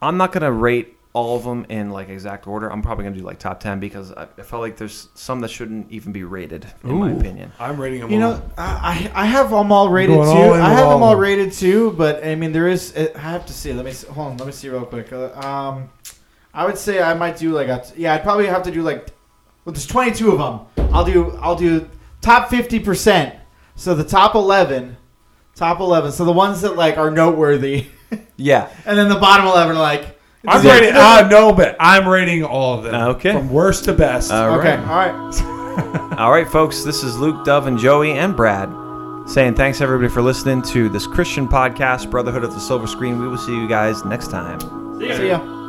[0.00, 2.70] I'm not going to rate all of them in like exact order.
[2.70, 5.40] I'm probably going to do like top ten because I, I felt like there's some
[5.40, 7.50] that shouldn't even be rated, in my opinion.
[7.58, 8.30] I'm rating them You all.
[8.34, 10.22] know, I I I have them all rated too.
[10.22, 11.20] going all in I with have all them of all them.
[11.20, 12.94] rated too, but I mean, there is.
[12.96, 13.72] I have to see.
[13.72, 14.36] Let me see, hold on.
[14.36, 15.12] Let me see real quick.
[15.12, 15.90] Uh, um,
[16.54, 18.14] I would say I might do like a yeah.
[18.14, 19.08] I'd probably have to do like.
[19.64, 20.38] Well, there's 22 of
[20.76, 20.88] them.
[20.94, 21.88] I'll do I'll do
[22.20, 23.34] top 50 percent.
[23.74, 24.96] So the top 11,
[25.54, 26.12] top 11.
[26.12, 27.86] So the ones that like are noteworthy,
[28.36, 28.68] Yeah.
[28.86, 30.18] and then the bottom 11 are like.
[30.46, 30.72] I'm Yeah.
[30.72, 30.90] rating.
[30.94, 32.94] Ah, no, but I'm rating all of them.
[32.94, 33.32] Okay.
[33.32, 34.32] From worst to best.
[34.32, 34.88] All okay, right.
[34.88, 35.56] all right.
[36.18, 36.82] All right, folks.
[36.82, 38.68] This is Luke, Dove, and Joey, and Brad
[39.26, 43.18] saying thanks everybody for listening to this Christian podcast, Brotherhood of the Silver Screen.
[43.20, 44.60] We will see you guys next time.
[44.98, 45.16] See ya.
[45.16, 45.59] See ya.